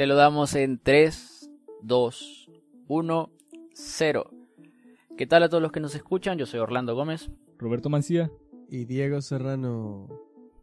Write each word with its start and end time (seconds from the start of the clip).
Se 0.00 0.06
lo 0.06 0.14
damos 0.14 0.54
en 0.54 0.80
3, 0.82 1.50
2, 1.82 2.50
1, 2.88 3.30
0. 3.74 4.30
¿Qué 5.18 5.26
tal 5.26 5.42
a 5.42 5.50
todos 5.50 5.62
los 5.62 5.72
que 5.72 5.80
nos 5.80 5.94
escuchan? 5.94 6.38
Yo 6.38 6.46
soy 6.46 6.58
Orlando 6.60 6.94
Gómez. 6.94 7.30
Roberto 7.58 7.90
Mancía. 7.90 8.30
Y 8.70 8.86
Diego 8.86 9.20
Serrano. 9.20 10.08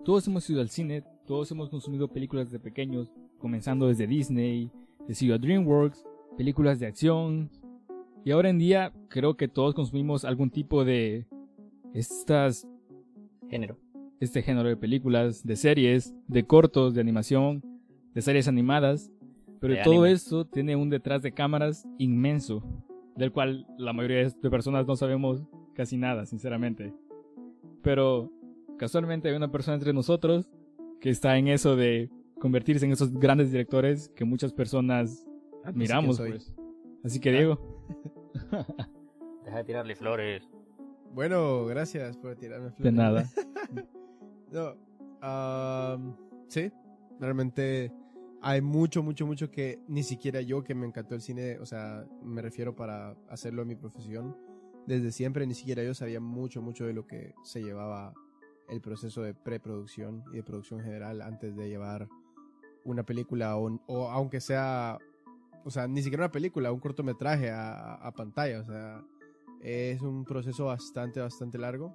Todos 0.04 0.27
hemos 0.27 0.50
ido 0.50 0.60
al 0.60 0.72
cine, 0.72 1.04
todos 1.27 1.52
hemos 1.52 1.70
consumido 1.70 2.08
películas 2.08 2.50
de 2.50 2.58
pequeños, 2.58 3.12
comenzando 3.38 3.86
desde 3.88 4.08
Disney, 4.08 4.72
de 5.08 5.38
DreamWorks, 5.38 6.04
películas 6.35 6.80
de 6.80 6.88
acción. 6.88 7.52
Y 8.26 8.32
ahora 8.32 8.49
en 8.49 8.58
día 8.58 8.91
creo 9.08 9.38
que 9.38 9.48
todos 9.48 9.76
consumimos 9.76 10.26
algún 10.26 10.49
tipo 10.49 10.84
de 10.84 11.27
estas 11.94 12.68
género. 13.52 13.77
Este 14.20 14.41
género 14.41 14.68
de 14.68 14.77
películas, 14.77 15.46
de 15.46 15.58
series, 15.58 16.16
de 16.27 16.48
cortos, 16.48 16.96
de 16.96 17.02
animación, 17.02 17.62
de 18.16 18.24
series 18.24 18.48
animadas. 18.48 19.12
Pero 19.60 19.76
todo 19.84 20.06
esto 20.06 20.46
tiene 20.46 20.76
un 20.76 20.90
detrás 20.90 21.22
de 21.22 21.32
cámaras 21.32 21.88
inmenso, 21.98 22.64
del 23.16 23.32
cual 23.32 23.66
la 23.78 23.94
mayoría 23.94 24.30
de 24.30 24.50
personas 24.50 24.86
no 24.86 24.96
sabemos 24.96 25.44
casi 25.74 25.98
nada, 25.98 26.26
sinceramente. 26.26 26.94
Pero 27.82 28.32
casualmente 28.77 29.30
hay 29.30 29.36
una 29.36 29.52
persona 29.52 29.76
entre 29.76 29.94
nosotros 29.94 30.49
que 30.99 31.10
está 31.10 31.38
en 31.38 31.48
eso 31.48 31.76
de 31.76 32.10
convertirse 32.40 32.86
en 32.86 32.91
esos 32.91 33.14
grandes 33.14 33.52
directores 33.52 34.10
que 34.10 34.26
muchas 34.26 34.54
personas 34.54 35.27
admiramos. 35.64 36.20
Pues. 36.20 36.54
Así 37.04 37.20
que 37.20 37.32
Diego. 37.32 37.60
Deja 39.46 39.58
de 39.58 39.64
tirarle 39.64 39.96
flores. 39.96 40.44
Bueno, 41.14 41.66
gracias 41.66 42.18
por 42.18 42.36
tirarme 42.36 42.71
flores. 42.71 42.84
De 42.84 42.92
nada. 42.92 43.30
no, 44.52 44.76
sí, 46.48 46.71
realmente 47.20 47.92
hay 48.41 48.62
mucho, 48.62 49.04
mucho, 49.04 49.26
mucho 49.26 49.52
que 49.52 49.80
ni 49.88 50.04
siquiera 50.04 50.41
yo 50.41 50.63
que 50.63 50.76
me 50.76 50.85
encantó 50.85 51.16
el 51.16 51.21
cine, 51.21 51.57
o 51.60 51.66
sea, 51.66 52.05
me 52.24 52.41
refiero 52.41 52.76
para 52.76 53.16
hacerlo 53.30 53.62
en 53.63 53.68
mi 53.70 53.76
profesión. 53.76 54.35
Desde 54.85 55.12
siempre 55.12 55.46
ni 55.48 55.54
siquiera 55.54 55.84
yo 55.84 55.93
sabía 55.93 56.20
mucho, 56.20 56.62
mucho 56.62 56.85
de 56.85 56.93
lo 56.93 57.08
que 57.08 57.34
se 57.43 57.62
llevaba 57.62 58.13
el 58.70 58.82
proceso 58.82 59.21
de 59.21 59.34
preproducción 59.34 60.24
y 60.32 60.38
de 60.38 60.43
producción 60.43 60.82
general 60.82 61.21
antes 61.21 61.55
de 61.55 61.70
llevar 61.70 62.08
una 62.84 63.04
película 63.04 63.58
o, 63.58 63.82
o, 63.88 64.09
aunque 64.09 64.40
sea, 64.40 64.97
o 65.66 65.69
sea, 65.69 65.88
ni 65.88 66.02
siquiera 66.02 66.24
una 66.24 66.31
película, 66.31 66.72
un 66.72 66.80
cortometraje 66.80 67.52
a, 67.52 68.13
pantalla, 68.16 68.62
o 68.62 68.66
sea, 68.66 69.03
es 69.62 70.02
un 70.02 70.24
proceso 70.24 70.66
bastante, 70.66 71.19
bastante 71.19 71.58
largo. 71.58 71.94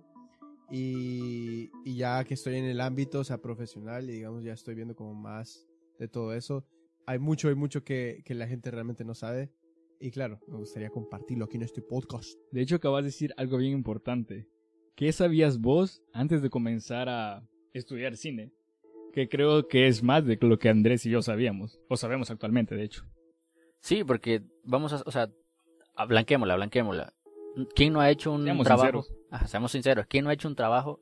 Y, 0.71 1.71
ya 1.85 2.23
que 2.25 2.35
estoy 2.35 2.57
en 2.57 2.67
el 2.67 2.81
ámbito, 2.81 3.21
o 3.21 3.25
sea, 3.25 3.39
profesional, 3.39 4.09
y 4.11 4.13
digamos, 4.13 4.45
ya 4.45 4.53
estoy 4.53 4.75
viendo 4.75 4.95
como 4.95 5.15
más 5.15 5.67
de 5.99 6.09
todo 6.09 6.35
eso. 6.35 6.65
Hay 7.07 7.19
mucho, 7.19 7.49
hay 7.49 7.55
mucho 7.55 7.85
que, 7.85 8.23
que 8.25 8.35
la 8.35 8.47
gente 8.47 8.71
realmente 8.71 9.05
no 9.05 9.15
sabe. 9.15 9.51
Y 10.01 10.11
claro, 10.11 10.41
me 10.49 10.57
gustaría 10.57 10.91
compartirlo 10.91 11.45
aquí 11.45 11.57
en 11.57 11.63
este 11.63 11.83
podcast. 11.83 12.37
De 12.51 12.61
hecho, 12.61 12.77
acabas 12.77 13.05
de 13.05 13.09
decir 13.09 13.33
algo 13.37 13.59
bien 13.59 13.73
importante. 13.73 14.49
¿Qué 14.97 15.13
sabías 15.13 15.61
vos 15.61 16.03
antes 16.13 16.43
de 16.43 16.51
comenzar 16.51 17.09
a 17.09 17.47
estudiar 17.73 18.17
cine? 18.17 18.53
Que 19.13 19.29
creo 19.29 19.69
que 19.69 19.87
es 19.87 20.03
más 20.03 20.25
de 20.27 20.39
lo 20.41 20.59
que 20.59 20.69
Andrés 20.69 21.07
y 21.07 21.11
yo 21.11 21.23
sabíamos. 21.23 21.79
O 21.89 21.97
sabemos 21.97 22.31
actualmente, 22.31 22.75
de 22.75 22.85
hecho. 22.85 23.05
Sí, 23.81 24.05
porque 24.05 24.43
vamos 24.65 24.93
a, 24.93 25.03
o 25.07 25.11
sea, 25.11 25.31
blanquémosla, 26.09 26.57
blanquémosla. 26.57 27.13
¿Quién 27.75 27.93
no 27.93 28.01
ha 28.01 28.11
hecho 28.11 28.33
un 28.33 28.45
trabajo? 28.45 29.03
Sinceros. 29.03 29.51
seamos 29.51 29.73
sinceros, 29.73 30.07
¿quién 30.09 30.25
no 30.25 30.31
ha 30.31 30.35
hecho 30.35 30.49
un 30.49 30.57
trabajo 30.57 31.01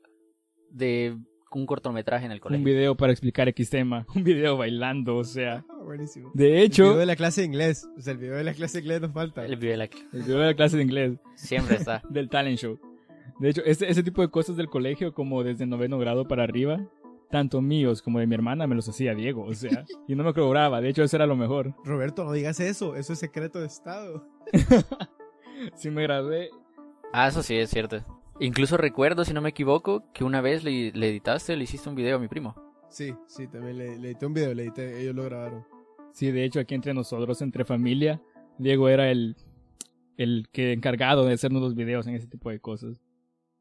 de 0.69 1.17
un 1.53 1.65
cortometraje 1.65 2.25
en 2.25 2.31
el 2.31 2.39
colegio. 2.39 2.59
Un 2.59 2.65
video 2.65 2.95
para 2.95 3.11
explicar 3.11 3.47
X 3.49 3.69
tema, 3.69 4.05
un 4.15 4.23
video 4.23 4.57
bailando, 4.57 5.17
o 5.17 5.23
sea. 5.23 5.65
Ah, 5.69 5.81
buenísimo. 5.83 6.31
De 6.33 6.61
hecho. 6.61 6.83
El 6.83 6.89
video 6.89 6.99
de 6.99 7.05
la 7.05 7.15
clase 7.15 7.41
de 7.41 7.47
inglés. 7.47 7.87
O 7.97 8.01
sea, 8.01 8.13
el 8.13 8.19
video 8.19 8.35
de 8.35 8.43
la 8.43 8.53
clase 8.53 8.77
de 8.77 8.83
inglés 8.83 9.01
nos 9.01 9.11
falta. 9.11 9.45
El 9.45 9.57
video 9.57 9.71
de 9.71 9.77
la, 9.77 9.83
el 9.85 10.23
video 10.23 10.39
de 10.39 10.45
la 10.45 10.53
clase 10.53 10.77
de 10.77 10.83
inglés. 10.83 11.13
Siempre 11.35 11.75
está. 11.75 12.01
Del 12.09 12.29
talent 12.29 12.57
show. 12.57 12.79
De 13.39 13.49
hecho, 13.49 13.61
ese, 13.65 13.89
ese 13.89 14.03
tipo 14.03 14.21
de 14.21 14.29
cosas 14.29 14.55
del 14.55 14.69
colegio, 14.69 15.13
como 15.13 15.43
desde 15.43 15.65
noveno 15.65 15.97
grado 15.97 16.27
para 16.27 16.43
arriba, 16.43 16.79
tanto 17.31 17.61
míos 17.61 18.03
como 18.03 18.19
de 18.19 18.27
mi 18.27 18.35
hermana, 18.35 18.67
me 18.67 18.75
los 18.75 18.87
hacía 18.87 19.15
Diego, 19.15 19.45
o 19.45 19.53
sea, 19.55 19.85
y 20.07 20.13
no 20.13 20.23
me 20.23 20.33
cobraba, 20.33 20.79
de 20.81 20.89
hecho 20.89 21.01
eso 21.01 21.15
era 21.15 21.25
lo 21.25 21.35
mejor. 21.35 21.73
Roberto, 21.83 22.23
no 22.23 22.33
digas 22.33 22.59
eso, 22.59 22.95
eso 22.95 23.13
es 23.13 23.19
secreto 23.19 23.59
de 23.59 23.65
Estado. 23.65 24.27
si 25.75 25.89
me 25.89 26.03
gradué. 26.03 26.51
Ah, 27.13 27.29
eso 27.29 27.41
sí, 27.41 27.55
es 27.55 27.71
cierto. 27.71 28.03
Incluso 28.41 28.75
recuerdo, 28.75 29.23
si 29.23 29.33
no 29.35 29.41
me 29.41 29.49
equivoco, 29.49 30.11
que 30.13 30.23
una 30.23 30.41
vez 30.41 30.63
le, 30.63 30.87
editaste, 30.87 31.55
le 31.55 31.63
hiciste 31.63 31.87
un 31.87 31.93
video 31.93 32.15
a 32.15 32.19
mi 32.19 32.27
primo. 32.27 32.55
Sí, 32.89 33.13
sí, 33.27 33.47
también 33.47 33.77
le, 33.77 33.93
edité 33.93 34.25
un 34.25 34.33
video, 34.33 34.51
le 34.55 34.63
edité, 34.63 34.99
ellos 34.99 35.13
lo 35.13 35.25
grabaron. 35.25 35.63
Sí, 36.11 36.31
de 36.31 36.43
hecho, 36.43 36.59
aquí 36.59 36.73
entre 36.73 36.95
nosotros, 36.95 37.39
entre 37.43 37.65
familia, 37.65 38.19
Diego 38.57 38.89
era 38.89 39.11
el, 39.11 39.35
el 40.17 40.47
que 40.51 40.73
encargado 40.73 41.23
de 41.25 41.35
hacernos 41.35 41.61
los 41.61 41.75
videos 41.75 42.07
en 42.07 42.15
ese 42.15 42.25
tipo 42.25 42.49
de 42.49 42.59
cosas. 42.59 42.99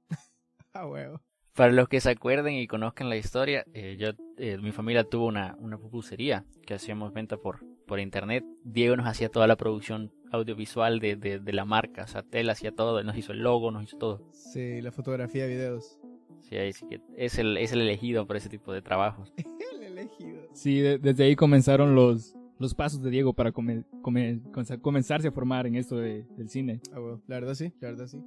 ah, 0.72 0.86
huevo. 0.86 1.20
Para 1.52 1.72
los 1.72 1.86
que 1.86 2.00
se 2.00 2.08
acuerden 2.08 2.54
y 2.54 2.66
conozcan 2.66 3.10
la 3.10 3.18
historia, 3.18 3.66
eh, 3.74 3.98
yo, 4.00 4.12
eh, 4.38 4.56
mi 4.56 4.72
familia 4.72 5.04
tuvo 5.04 5.26
una, 5.26 5.56
una 5.58 5.76
pupusería 5.76 6.47
que 6.66 6.72
hacíamos 6.72 7.12
venta 7.12 7.36
por, 7.36 7.66
por 7.86 8.00
internet. 8.00 8.47
Diego 8.64 8.97
nos 8.97 9.06
hacía 9.06 9.28
toda 9.28 9.47
la 9.47 9.56
producción 9.56 10.10
audiovisual 10.30 11.00
de, 11.00 11.16
de, 11.16 11.52
la 11.52 11.64
marca. 11.64 12.04
O 12.04 12.06
sea, 12.06 12.24
él 12.32 12.50
hacía 12.50 12.72
todo, 12.72 13.02
nos 13.02 13.16
hizo 13.16 13.32
el 13.32 13.41
logo, 13.41 13.70
nos 13.70 13.84
hizo 13.84 13.98
todo. 13.98 14.22
Sí, 14.32 14.80
la 14.80 14.92
fotografía, 14.92 15.46
videos. 15.46 15.98
Sí, 16.41 16.56
ahí 16.56 16.72
sí 16.72 16.86
que 16.86 17.00
es 17.16 17.38
el, 17.38 17.56
es 17.56 17.72
el 17.72 17.80
elegido 17.80 18.26
para 18.26 18.38
ese 18.38 18.48
tipo 18.48 18.72
de 18.72 18.82
trabajos. 18.82 19.32
el 19.74 19.82
elegido. 19.82 20.42
Sí, 20.52 20.80
desde 20.80 21.24
ahí 21.24 21.36
comenzaron 21.36 21.94
los, 21.94 22.36
los 22.58 22.74
pasos 22.74 23.02
de 23.02 23.10
Diego 23.10 23.32
para 23.32 23.52
comenzarse 23.52 25.28
a 25.28 25.32
formar 25.32 25.66
en 25.66 25.76
esto 25.76 25.96
de, 25.96 26.26
del 26.36 26.48
cine. 26.48 26.80
Ah, 26.92 26.98
bueno, 26.98 27.22
la 27.26 27.36
verdad 27.36 27.54
sí, 27.54 27.72
la 27.80 27.88
verdad 27.88 28.06
sí. 28.06 28.22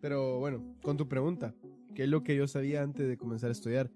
Pero 0.00 0.38
bueno, 0.38 0.76
con 0.82 0.96
tu 0.96 1.08
pregunta, 1.08 1.54
¿qué 1.94 2.04
es 2.04 2.08
lo 2.08 2.22
que 2.22 2.34
yo 2.34 2.46
sabía 2.46 2.82
antes 2.82 3.06
de 3.06 3.16
comenzar 3.18 3.50
a 3.50 3.52
estudiar? 3.52 3.90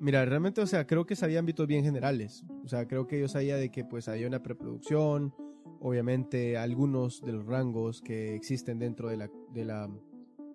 Mira, 0.00 0.24
realmente, 0.24 0.62
o 0.62 0.66
sea, 0.66 0.86
creo 0.86 1.04
que 1.04 1.14
sabía 1.14 1.40
ámbitos 1.40 1.66
bien 1.66 1.84
generales. 1.84 2.42
O 2.64 2.68
sea, 2.68 2.88
creo 2.88 3.06
que 3.06 3.20
yo 3.20 3.28
sabía 3.28 3.56
de 3.56 3.70
que 3.70 3.84
pues 3.84 4.08
había 4.08 4.26
una 4.26 4.42
preproducción, 4.42 5.34
obviamente 5.80 6.56
algunos 6.56 7.22
de 7.22 7.32
los 7.32 7.46
rangos 7.46 8.00
que 8.00 8.34
existen 8.34 8.78
dentro 8.78 9.08
de 9.08 9.16
la, 9.16 9.30
de 9.52 9.64
la 9.64 9.90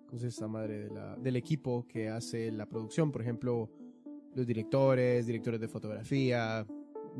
¿cómo 0.06 0.18
se 0.18 0.30
llama 0.30 0.60
madre? 0.60 0.78
De 0.84 0.90
la, 0.90 1.16
del 1.16 1.36
equipo 1.36 1.86
que 1.88 2.08
hace 2.08 2.50
la 2.52 2.66
producción, 2.66 3.12
por 3.12 3.22
ejemplo, 3.22 3.70
los 4.34 4.46
directores, 4.46 5.26
directores 5.26 5.60
de 5.60 5.68
fotografía, 5.68 6.66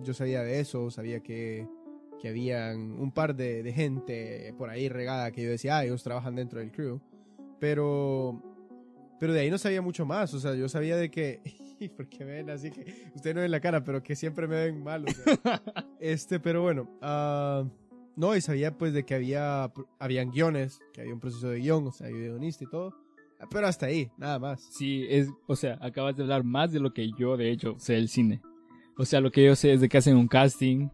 yo 0.02 0.14
sabía 0.14 0.42
de 0.42 0.60
eso, 0.60 0.90
sabía 0.90 1.20
que, 1.20 1.66
que 2.20 2.28
habían 2.28 2.92
un 2.92 3.12
par 3.12 3.34
de, 3.34 3.62
de, 3.62 3.72
gente 3.72 4.54
por 4.58 4.70
ahí 4.70 4.88
regada 4.88 5.32
que 5.32 5.42
yo 5.42 5.50
decía, 5.50 5.78
ah, 5.78 5.84
ellos 5.84 6.02
trabajan 6.02 6.36
dentro 6.36 6.60
del 6.60 6.70
crew, 6.70 7.00
pero, 7.58 8.42
pero 9.18 9.32
de 9.32 9.40
ahí 9.40 9.50
no 9.50 9.58
sabía 9.58 9.82
mucho 9.82 10.04
más, 10.04 10.32
o 10.34 10.40
sea, 10.40 10.54
yo 10.54 10.68
sabía 10.68 10.96
de 10.96 11.10
que, 11.10 11.40
porque 11.96 12.24
ven 12.24 12.50
así 12.50 12.70
que, 12.70 13.10
ustedes 13.14 13.34
no 13.34 13.42
ven 13.42 13.50
la 13.50 13.60
cara, 13.60 13.82
pero 13.82 14.02
que 14.02 14.14
siempre 14.14 14.46
me 14.46 14.56
ven 14.56 14.82
mal, 14.82 15.04
este, 16.00 16.38
pero 16.38 16.62
bueno, 16.62 16.90
uh, 17.00 17.66
no, 18.16 18.34
y 18.34 18.40
sabía 18.40 18.76
pues 18.76 18.92
de 18.92 19.04
que 19.04 19.14
había 19.14 19.72
habían 19.98 20.30
guiones, 20.30 20.80
que 20.92 21.02
había 21.02 21.14
un 21.14 21.20
proceso 21.20 21.50
de 21.50 21.60
guion, 21.60 21.86
o 21.86 21.92
sea, 21.92 22.06
había 22.06 22.30
guionista 22.30 22.64
y 22.64 22.68
todo. 22.68 22.94
Pero 23.50 23.66
hasta 23.66 23.86
ahí, 23.86 24.10
nada 24.16 24.38
más. 24.38 24.66
Sí, 24.72 25.06
es, 25.10 25.28
o 25.46 25.54
sea, 25.56 25.78
acabas 25.82 26.16
de 26.16 26.22
hablar 26.22 26.42
más 26.42 26.72
de 26.72 26.80
lo 26.80 26.94
que 26.94 27.10
yo, 27.18 27.36
de 27.36 27.50
hecho, 27.50 27.74
sé 27.78 27.92
del 27.92 28.08
cine. 28.08 28.40
O 28.96 29.04
sea, 29.04 29.20
lo 29.20 29.30
que 29.30 29.44
yo 29.44 29.54
sé 29.54 29.74
es 29.74 29.80
de 29.82 29.88
que 29.90 29.98
hacen 29.98 30.16
un 30.16 30.26
casting. 30.26 30.88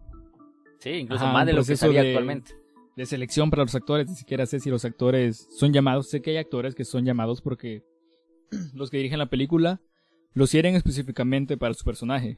Sí, 0.81 0.91
incluso 0.91 1.25
más 1.27 1.47
de 1.47 1.53
lo 1.53 1.65
que 1.65 1.77
sabía 1.77 2.01
actualmente. 2.01 2.55
De 2.97 3.07
selección 3.07 3.49
para 3.49 3.63
los 3.63 3.75
actores, 3.75 4.09
ni 4.09 4.17
siquiera 4.17 4.45
sé 4.45 4.59
si 4.59 4.69
los 4.69 4.85
actores 4.85 5.47
son 5.51 5.73
llamados. 5.73 6.11
Sé 6.11 6.21
que 6.21 6.31
hay 6.31 6.37
actores 6.39 6.75
que 6.75 6.85
son 6.85 7.05
llamados 7.05 7.41
porque 7.41 7.85
los 8.75 8.91
que 8.91 8.97
dirigen 8.97 9.21
la 9.21 9.31
película 9.31 9.81
los 10.35 10.51
quieren 10.51 10.75
específicamente 10.75 11.57
para 11.57 11.75
su 11.75 11.85
personaje. 11.85 12.37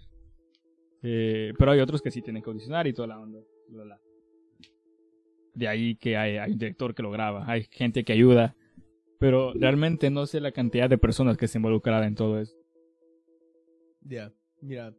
Eh, 1.03 1.55
pero 1.58 1.73
hay 1.73 1.81
otros 1.81 2.03
que 2.03 2.11
sí 2.11 2.20
tienen 2.20 2.43
que 2.43 2.50
audicionar 2.50 2.87
y 2.87 2.93
toda 2.93 3.08
la 3.08 3.19
onda. 3.19 3.41
De 5.55 5.69
ahí 5.69 5.97
que 5.97 6.17
hay, 6.17 6.39
un 6.51 6.59
director 6.59 6.95
que 6.95 7.03
lo 7.03 7.11
graba, 7.11 7.45
hay 7.47 7.67
gente 7.71 8.05
que 8.05 8.12
ayuda, 8.12 8.56
pero 9.19 9.53
realmente 9.55 10.11
no 10.11 10.27
sé 10.27 10.41
la 10.41 10.53
cantidad 10.53 10.91
de 10.91 10.99
personas 10.99 11.37
que 11.37 11.49
se 11.49 11.59
involucran 11.59 12.03
en 12.05 12.15
todo 12.15 12.41
eso. 12.41 12.56
Ya, 14.03 14.33
mira, 14.61 14.93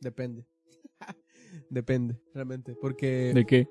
depende. 0.00 0.46
depende, 1.70 2.18
realmente, 2.34 2.74
porque... 2.80 3.32
¿De 3.34 3.44
qué? 3.44 3.68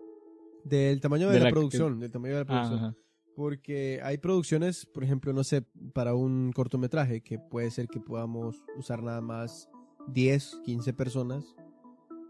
Del 0.63 1.01
tamaño 1.01 1.29
de, 1.29 1.39
la, 1.39 1.49
producción, 1.49 1.99
del 1.99 2.11
tamaño 2.11 2.35
de 2.35 2.39
la 2.41 2.45
producción. 2.45 2.95
porque 3.35 3.99
hay 4.03 4.19
producciones, 4.19 4.85
por 4.85 5.03
ejemplo, 5.03 5.33
no 5.33 5.43
sé, 5.43 5.63
para 5.93 6.13
un 6.13 6.51
cortometraje, 6.53 7.21
que 7.21 7.39
puede 7.39 7.71
ser 7.71 7.87
que 7.87 7.99
podamos 7.99 8.63
usar 8.77 9.01
nada 9.01 9.21
más 9.21 9.67
10, 10.09 10.61
15 10.63 10.93
personas 10.93 11.55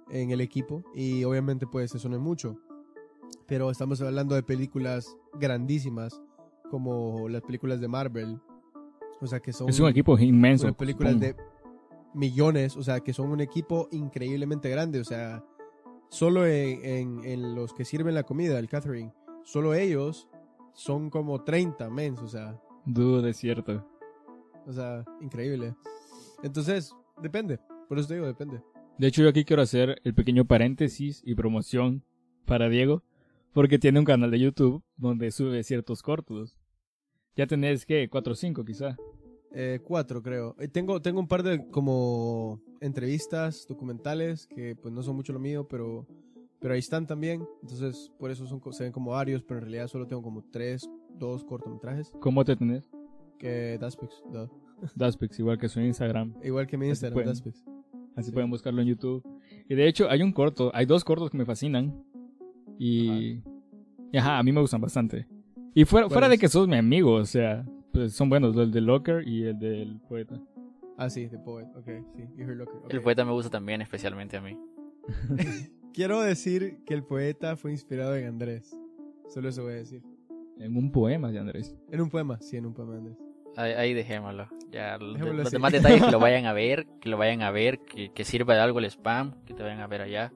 en 0.10 0.32
el 0.32 0.40
equipo, 0.40 0.84
y 0.96 1.26
obviamente 1.26 1.68
pues 1.68 1.94
eso 1.94 2.08
no 2.08 2.16
es 2.16 2.22
mucho 2.22 2.58
pero 3.48 3.72
estamos 3.72 4.02
hablando 4.02 4.36
de 4.36 4.44
películas 4.44 5.18
grandísimas 5.34 6.22
como 6.70 7.28
las 7.30 7.42
películas 7.42 7.82
de 7.82 7.88
Marvel. 7.88 8.40
O 9.20 9.28
sea, 9.28 9.40
que 9.40 9.54
son... 9.54 9.70
Es 9.70 9.80
un 9.80 9.90
equipo 9.90 10.18
inmenso. 10.18 10.74
películas 10.74 11.20
de 11.20 11.36
millones, 12.14 12.76
o 12.78 12.84
sea, 12.84 13.00
que 13.02 13.14
son 13.14 13.30
un 13.30 13.42
equipo 13.42 13.88
increíblemente 13.92 14.70
grande, 14.70 15.00
o 15.00 15.04
sea, 15.04 15.46
solo 16.10 16.46
en, 16.46 17.24
en, 17.24 17.56
los 17.56 17.74
que 17.74 17.86
sirven 17.86 18.16
la 18.16 18.24
comida, 18.24 18.60
el 18.60 18.68
catering, 18.68 19.14
solo 19.44 19.74
ellos 19.74 20.28
son 20.74 21.10
como 21.10 21.44
30 21.44 21.90
mens, 21.90 22.20
o 22.20 22.28
sea. 22.28 22.60
Dudo 22.86 23.22
de 23.22 23.34
cierto. 23.34 23.86
O 24.66 24.74
sea, 24.74 25.04
increíble. 25.22 25.76
Entonces, 26.44 26.96
depende. 27.22 27.60
Por 27.88 28.00
eso 28.00 28.08
te 28.08 28.16
digo, 28.16 28.28
depende. 28.28 28.62
De 28.98 29.08
hecho, 29.08 29.24
yo 29.24 29.30
aquí 29.30 29.46
quiero 29.46 29.62
hacer 29.62 30.02
el 30.04 30.14
pequeño 30.14 30.46
paréntesis 30.46 31.22
y 31.26 31.36
promoción 31.36 32.04
para 32.46 32.70
Diego, 32.70 33.04
porque 33.54 33.80
tiene 33.80 34.00
un 34.00 34.06
canal 34.06 34.32
de 34.32 34.40
YouTube 34.40 34.84
donde 34.96 35.32
sube 35.32 35.64
ciertos 35.64 36.02
cortos. 36.02 36.58
Ya 37.36 37.48
tenés, 37.48 37.86
¿qué? 37.86 38.10
¿Cuatro 38.10 38.34
o 38.34 38.36
cinco 38.36 38.66
quizá? 38.66 38.98
Eh, 39.54 39.80
cuatro, 39.84 40.22
creo. 40.22 40.56
Eh, 40.60 40.68
tengo, 40.68 41.02
tengo 41.02 41.20
un 41.20 41.28
par 41.28 41.44
de 41.44 41.68
como 41.70 42.62
entrevistas, 42.80 43.66
documentales, 43.68 44.48
que 44.48 44.76
pues 44.76 44.94
no 44.94 45.04
son 45.04 45.16
mucho 45.16 45.34
lo 45.34 45.40
mío, 45.40 45.68
pero, 45.68 46.08
pero 46.60 46.74
ahí 46.74 46.80
están 46.80 47.06
también. 47.06 47.46
Entonces, 47.62 48.12
por 48.18 48.32
eso 48.32 48.48
son, 48.48 48.62
se 48.74 48.84
ven 48.84 48.94
como 48.94 49.12
varios, 49.12 49.44
pero 49.44 49.60
en 49.60 49.64
realidad 49.64 49.88
solo 49.88 50.08
tengo 50.08 50.22
como 50.22 50.44
tres, 50.52 50.90
dos 51.18 51.44
cortometrajes. 51.44 52.12
¿Cómo 52.22 52.46
te 52.46 52.56
tenés? 52.56 52.90
Que 53.38 53.78
Daspix, 53.80 54.24
Daspix, 54.96 55.40
igual 55.40 55.58
que 55.58 55.68
su 55.68 55.82
Instagram. 55.82 56.36
Igual 56.44 56.68
que 56.68 56.78
mi 56.78 56.88
Instagram, 56.88 57.26
Daspix. 57.26 57.66
Así 58.16 58.32
pueden 58.32 58.50
buscarlo 58.50 58.82
en 58.82 58.88
YouTube. 58.88 59.24
Y 59.70 59.76
de 59.76 59.88
hecho, 59.88 60.10
hay 60.10 60.22
un 60.22 60.34
corto, 60.34 60.72
hay 60.74 60.86
dos 60.86 61.04
cortos 61.04 61.30
que 61.30 61.38
me 61.38 61.46
fascinan. 61.46 62.04
Y. 62.84 63.44
Ajá, 64.18 64.40
a 64.40 64.44
mí 64.44 64.52
me 64.52 64.60
gustan 64.60 64.82
bastante. 64.82 65.28
Y 65.76 65.86
fuera, 65.86 66.10
fuera 66.10 66.28
de 66.28 66.40
que 66.40 66.48
sos 66.48 66.68
mi 66.68 66.78
amigo, 66.78 67.14
o 67.14 67.26
sea, 67.26 67.64
pues 67.94 68.14
son 68.14 68.28
buenos, 68.28 68.58
el 68.58 68.72
de 68.72 68.82
Locker 68.82 69.28
y 69.28 69.44
el 69.44 69.60
del 69.60 70.00
poeta. 70.10 70.42
Ah, 70.98 71.10
sí, 71.10 71.28
The 71.28 71.38
Poet, 71.38 71.68
ok, 71.76 71.86
sí, 72.16 72.44
Locker. 72.44 72.82
El 72.90 73.02
poeta 73.02 73.24
me 73.24 73.32
gusta 73.32 73.52
también, 73.52 73.82
especialmente 73.82 74.36
a 74.36 74.42
mí. 74.42 74.58
Quiero 75.94 76.22
decir 76.22 76.80
que 76.86 76.96
el 76.96 77.04
poeta 77.04 77.56
fue 77.56 77.72
inspirado 77.72 78.16
en 78.16 78.28
Andrés. 78.28 78.76
Solo 79.30 79.50
eso 79.50 79.64
voy 79.64 79.74
a 79.74 79.76
decir. 79.78 80.02
En 80.58 80.76
un 80.76 80.92
poema 80.92 81.32
de 81.32 81.40
Andrés. 81.40 81.76
En 81.92 82.02
un 82.02 82.10
poema, 82.10 82.40
sí, 82.42 82.58
en 82.58 82.66
un 82.66 82.74
poema 82.74 82.94
de 82.94 82.98
Andrés. 82.98 83.18
Ahí, 83.58 83.94
dejémoslo. 83.94 84.48
Ya, 84.72 84.98
los 84.98 85.52
demás 85.52 85.72
detalles 85.72 86.04
que 86.04 86.12
lo 86.12 86.20
vayan 86.20 86.46
a 86.46 86.54
ver, 86.54 86.88
que 87.00 87.10
lo 87.10 87.18
vayan 87.18 87.44
a 87.44 87.52
ver, 87.52 87.80
que, 87.80 88.24
sirva 88.26 88.56
de 88.56 88.62
algo 88.62 88.80
el 88.80 88.86
spam, 88.86 89.36
que 89.46 89.54
te 89.54 89.62
vayan 89.62 89.82
a 89.82 89.88
ver 89.88 90.02
allá. 90.02 90.34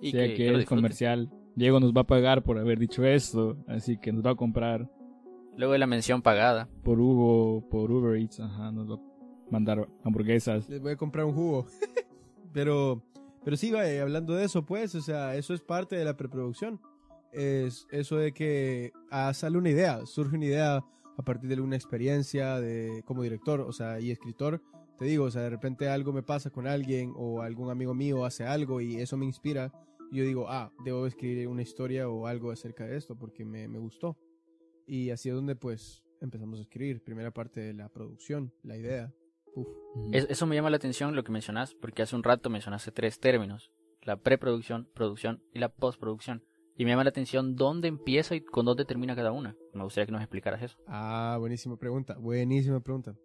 Y 0.00 0.12
que, 0.12 0.34
que 0.34 0.54
es 0.54 0.64
comercial. 0.64 1.30
Diego 1.58 1.80
nos 1.80 1.92
va 1.92 2.02
a 2.02 2.06
pagar 2.06 2.44
por 2.44 2.56
haber 2.56 2.78
dicho 2.78 3.04
esto, 3.04 3.56
así 3.66 3.98
que 3.98 4.12
nos 4.12 4.24
va 4.24 4.30
a 4.30 4.34
comprar. 4.36 4.88
Luego 5.56 5.72
de 5.72 5.80
la 5.80 5.88
mención 5.88 6.22
pagada. 6.22 6.68
Por 6.84 7.00
Hugo, 7.00 7.68
por 7.68 7.90
Uber 7.90 8.16
Eats, 8.16 8.38
ajá, 8.38 8.70
nos 8.70 8.88
va 8.88 8.94
a 8.94 9.50
mandar 9.50 9.88
hamburguesas. 10.04 10.68
Les 10.68 10.80
voy 10.80 10.92
a 10.92 10.96
comprar 10.96 11.24
un 11.24 11.34
jugo. 11.34 11.66
pero, 12.52 13.02
pero 13.44 13.56
sí, 13.56 13.72
vaya, 13.72 14.02
hablando 14.02 14.34
de 14.34 14.44
eso, 14.44 14.64
pues, 14.64 14.94
o 14.94 15.00
sea, 15.00 15.34
eso 15.34 15.52
es 15.52 15.60
parte 15.60 15.96
de 15.96 16.04
la 16.04 16.16
preproducción. 16.16 16.80
Es 17.32 17.88
eso 17.90 18.16
de 18.16 18.32
que 18.32 18.92
ah, 19.10 19.34
sale 19.34 19.58
una 19.58 19.70
idea, 19.70 20.06
surge 20.06 20.36
una 20.36 20.46
idea 20.46 20.76
a 20.76 21.22
partir 21.22 21.48
de 21.48 21.56
alguna 21.56 21.74
experiencia 21.74 22.60
de, 22.60 23.02
como 23.04 23.24
director, 23.24 23.62
o 23.62 23.72
sea, 23.72 23.98
y 23.98 24.12
escritor. 24.12 24.62
Te 24.96 25.06
digo, 25.06 25.24
o 25.24 25.30
sea, 25.30 25.42
de 25.42 25.50
repente 25.50 25.88
algo 25.88 26.12
me 26.12 26.22
pasa 26.22 26.50
con 26.50 26.68
alguien 26.68 27.12
o 27.16 27.42
algún 27.42 27.70
amigo 27.70 27.94
mío 27.94 28.24
hace 28.24 28.44
algo 28.46 28.80
y 28.80 29.00
eso 29.00 29.16
me 29.16 29.26
inspira. 29.26 29.72
Y 30.10 30.18
yo 30.18 30.24
digo, 30.24 30.46
ah, 30.48 30.72
debo 30.84 31.06
escribir 31.06 31.48
una 31.48 31.62
historia 31.62 32.08
o 32.08 32.26
algo 32.26 32.50
acerca 32.50 32.86
de 32.86 32.96
esto 32.96 33.16
porque 33.16 33.44
me, 33.44 33.68
me 33.68 33.78
gustó. 33.78 34.16
Y 34.86 35.10
así 35.10 35.28
es 35.28 35.34
donde 35.34 35.54
pues 35.54 36.04
empezamos 36.20 36.58
a 36.58 36.62
escribir. 36.62 37.02
Primera 37.02 37.30
parte 37.30 37.60
de 37.60 37.74
la 37.74 37.88
producción, 37.88 38.52
la 38.62 38.76
idea. 38.76 39.12
eso 40.12 40.46
me 40.46 40.54
llama 40.54 40.70
la 40.70 40.76
atención 40.76 41.14
lo 41.14 41.24
que 41.24 41.32
mencionas, 41.32 41.74
porque 41.74 42.02
hace 42.02 42.16
un 42.16 42.22
rato 42.22 42.50
mencionaste 42.50 42.90
tres 42.92 43.20
términos. 43.20 43.70
La 44.02 44.16
preproducción, 44.16 44.88
producción 44.94 45.42
y 45.52 45.58
la 45.58 45.68
postproducción. 45.68 46.42
Y 46.76 46.84
me 46.84 46.92
llama 46.92 47.04
la 47.04 47.10
atención 47.10 47.56
dónde 47.56 47.88
empieza 47.88 48.36
y 48.36 48.40
con 48.40 48.64
dónde 48.64 48.84
termina 48.84 49.16
cada 49.16 49.32
una. 49.32 49.56
Me 49.74 49.82
gustaría 49.82 50.06
que 50.06 50.12
nos 50.12 50.22
explicaras 50.22 50.62
eso. 50.62 50.78
Ah, 50.86 51.36
buenísima 51.38 51.76
pregunta. 51.76 52.16
Buenísima 52.18 52.80
pregunta. 52.80 53.16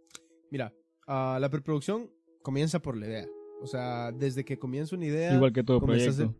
Mira, 0.49 0.73
uh, 1.07 1.39
la 1.39 1.49
preproducción 1.51 2.09
comienza 2.41 2.79
por 2.79 2.97
la 2.97 3.05
idea. 3.05 3.27
O 3.61 3.67
sea, 3.67 4.11
desde 4.11 4.43
que 4.43 4.57
comienza 4.57 4.95
una 4.95 5.05
idea. 5.05 5.35
Igual 5.35 5.53
que 5.53 5.63
todo 5.63 5.79
proyecto. 5.79 6.35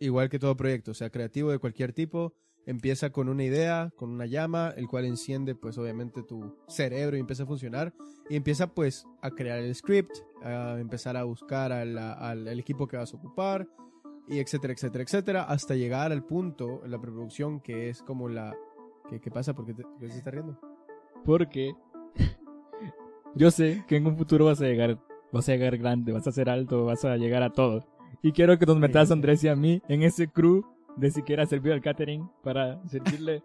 Igual 0.00 0.28
que 0.28 0.38
todo 0.38 0.56
proyecto. 0.56 0.94
Sea, 0.94 1.10
creativo 1.10 1.50
de 1.50 1.58
cualquier 1.58 1.92
tipo. 1.92 2.34
Empieza 2.64 3.10
con 3.10 3.28
una 3.28 3.42
idea, 3.42 3.92
con 3.96 4.10
una 4.10 4.26
llama, 4.26 4.72
el 4.76 4.86
cual 4.86 5.04
enciende, 5.04 5.54
pues, 5.54 5.78
obviamente, 5.78 6.22
tu 6.22 6.56
cerebro 6.68 7.16
y 7.16 7.20
empieza 7.20 7.42
a 7.42 7.46
funcionar. 7.46 7.92
Y 8.30 8.36
empieza, 8.36 8.72
pues, 8.72 9.04
a 9.20 9.30
crear 9.30 9.58
el 9.58 9.74
script, 9.74 10.16
a 10.42 10.78
empezar 10.78 11.16
a 11.16 11.24
buscar 11.24 11.72
al, 11.72 11.98
al 11.98 12.60
equipo 12.60 12.86
que 12.86 12.96
vas 12.96 13.12
a 13.12 13.16
ocupar 13.16 13.68
y 14.28 14.38
etcétera, 14.38 14.72
etcétera, 14.72 15.04
etcétera, 15.04 15.42
hasta 15.44 15.74
llegar 15.74 16.12
al 16.12 16.24
punto 16.24 16.84
en 16.84 16.90
la 16.90 17.00
preproducción 17.00 17.60
que 17.60 17.88
es 17.88 18.02
como 18.02 18.28
la... 18.28 18.56
¿Qué, 19.20 19.30
pasa? 19.30 19.52
¿Por 19.52 19.66
qué, 19.66 19.74
te, 19.74 19.82
se 20.10 20.30
riendo? 20.30 20.58
Porque 21.24 21.74
yo 23.34 23.50
sé 23.50 23.84
que 23.86 23.96
en 23.96 24.06
un 24.06 24.16
futuro 24.16 24.46
vas 24.46 24.60
a 24.62 24.64
llegar, 24.64 24.98
vas 25.32 25.48
a 25.48 25.52
llegar 25.52 25.76
grande, 25.76 26.12
vas 26.12 26.26
a 26.26 26.32
ser 26.32 26.48
alto, 26.48 26.86
vas 26.86 27.04
a 27.04 27.16
llegar 27.16 27.42
a 27.42 27.50
todo. 27.50 27.86
Y 28.22 28.30
quiero 28.30 28.56
que 28.56 28.66
nos 28.66 28.78
metas 28.78 29.10
a 29.10 29.14
Andrés 29.14 29.42
y 29.42 29.48
a 29.48 29.56
mí 29.56 29.82
en 29.88 30.02
ese 30.02 30.28
crew 30.28 30.64
de 30.96 31.10
siquiera 31.10 31.44
servir 31.44 31.72
al 31.72 31.80
catering 31.80 32.30
para 32.44 32.80
servirle 32.88 33.42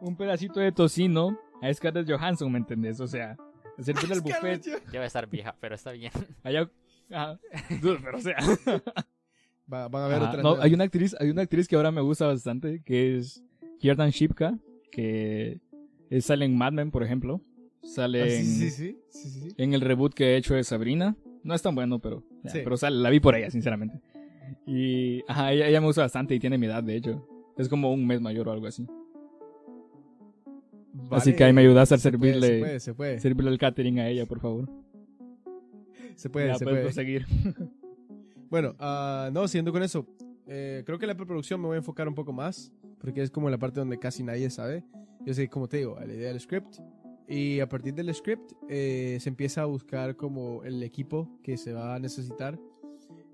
un 0.00 0.16
pedacito 0.16 0.60
de 0.60 0.70
tocino 0.70 1.36
a 1.60 1.72
Scarlett 1.72 2.08
Johansson, 2.08 2.52
¿me 2.52 2.58
entendés? 2.58 3.00
O 3.00 3.08
sea, 3.08 3.36
servirle 3.80 4.14
al 4.14 4.20
buffet. 4.20 4.62
Ya 4.92 5.00
va 5.00 5.04
a 5.04 5.06
estar 5.06 5.28
vieja, 5.28 5.56
pero 5.60 5.74
está 5.74 5.90
bien. 5.90 6.12
Allá, 6.44 6.70
pero 7.08 8.16
o 8.16 8.20
sea. 8.20 8.36
van 9.66 9.94
a 9.94 10.08
ver 10.08 10.22
otra. 10.22 10.42
No, 10.42 10.60
hay 10.60 10.74
una 10.74 10.84
actriz, 10.84 11.16
hay 11.18 11.30
una 11.30 11.42
actriz 11.42 11.66
que 11.66 11.74
ahora 11.74 11.90
me 11.90 12.00
gusta 12.00 12.26
bastante, 12.26 12.82
que 12.84 13.16
es 13.16 13.42
Kierdan 13.80 14.10
Shipka, 14.10 14.58
que 14.92 15.60
sale 16.20 16.44
en 16.44 16.56
Mad 16.56 16.72
Men, 16.72 16.92
por 16.92 17.02
ejemplo. 17.02 17.40
Sale 17.82 18.22
ah, 18.22 18.26
en, 18.26 18.96
en 19.58 19.74
el 19.74 19.80
reboot 19.80 20.14
que 20.14 20.34
he 20.34 20.36
hecho 20.36 20.54
de 20.54 20.62
Sabrina. 20.62 21.16
No 21.44 21.54
es 21.54 21.62
tan 21.62 21.74
bueno, 21.74 22.00
pero, 22.00 22.24
pero 22.52 22.76
sale, 22.76 22.96
la 22.96 23.10
vi 23.10 23.20
por 23.20 23.36
ella, 23.36 23.50
sinceramente. 23.50 24.00
Y 24.66 25.22
ajá, 25.28 25.52
ella, 25.52 25.80
me 25.80 25.86
gusta 25.86 26.02
bastante 26.02 26.34
y 26.34 26.40
tiene 26.40 26.58
mi 26.58 26.66
edad, 26.66 26.82
de 26.82 26.96
hecho. 26.96 27.28
Es 27.56 27.68
como 27.68 27.92
un 27.92 28.06
mes 28.06 28.20
mayor 28.20 28.48
o 28.48 28.52
algo 28.52 28.66
así. 28.66 28.86
así 31.10 31.34
que 31.34 31.44
ahí 31.44 31.52
me 31.52 31.60
ayudas 31.60 31.92
a 31.92 31.98
servirle, 31.98 32.80
servirle 32.80 33.50
el 33.50 33.58
catering 33.58 34.00
a 34.00 34.08
ella, 34.08 34.26
por 34.26 34.40
favor. 34.40 34.68
Se 36.16 36.30
puede, 36.30 36.48
ya 36.48 36.54
se 36.54 36.64
puede. 36.64 36.92
seguir. 36.92 37.26
Bueno, 38.50 38.76
uh, 38.78 39.32
no, 39.32 39.48
siguiendo 39.48 39.72
con 39.72 39.82
eso, 39.82 40.06
eh, 40.46 40.84
creo 40.86 40.96
que 40.96 41.08
la 41.08 41.16
preproducción 41.16 41.60
me 41.60 41.66
voy 41.66 41.74
a 41.74 41.78
enfocar 41.78 42.06
un 42.06 42.14
poco 42.14 42.32
más, 42.32 42.72
porque 43.00 43.20
es 43.20 43.28
como 43.28 43.50
la 43.50 43.58
parte 43.58 43.80
donde 43.80 43.98
casi 43.98 44.22
nadie 44.22 44.48
sabe. 44.48 44.84
Yo 45.26 45.34
sé, 45.34 45.48
como 45.48 45.66
te 45.66 45.78
digo, 45.78 45.98
la 45.98 46.12
idea 46.12 46.28
del 46.28 46.38
script. 46.38 46.76
Y 47.26 47.60
a 47.60 47.68
partir 47.68 47.94
del 47.94 48.14
script 48.14 48.52
eh, 48.68 49.18
se 49.20 49.28
empieza 49.28 49.62
a 49.62 49.64
buscar 49.64 50.16
como 50.16 50.62
el 50.64 50.82
equipo 50.82 51.28
que 51.42 51.56
se 51.56 51.72
va 51.72 51.94
a 51.94 51.98
necesitar. 51.98 52.58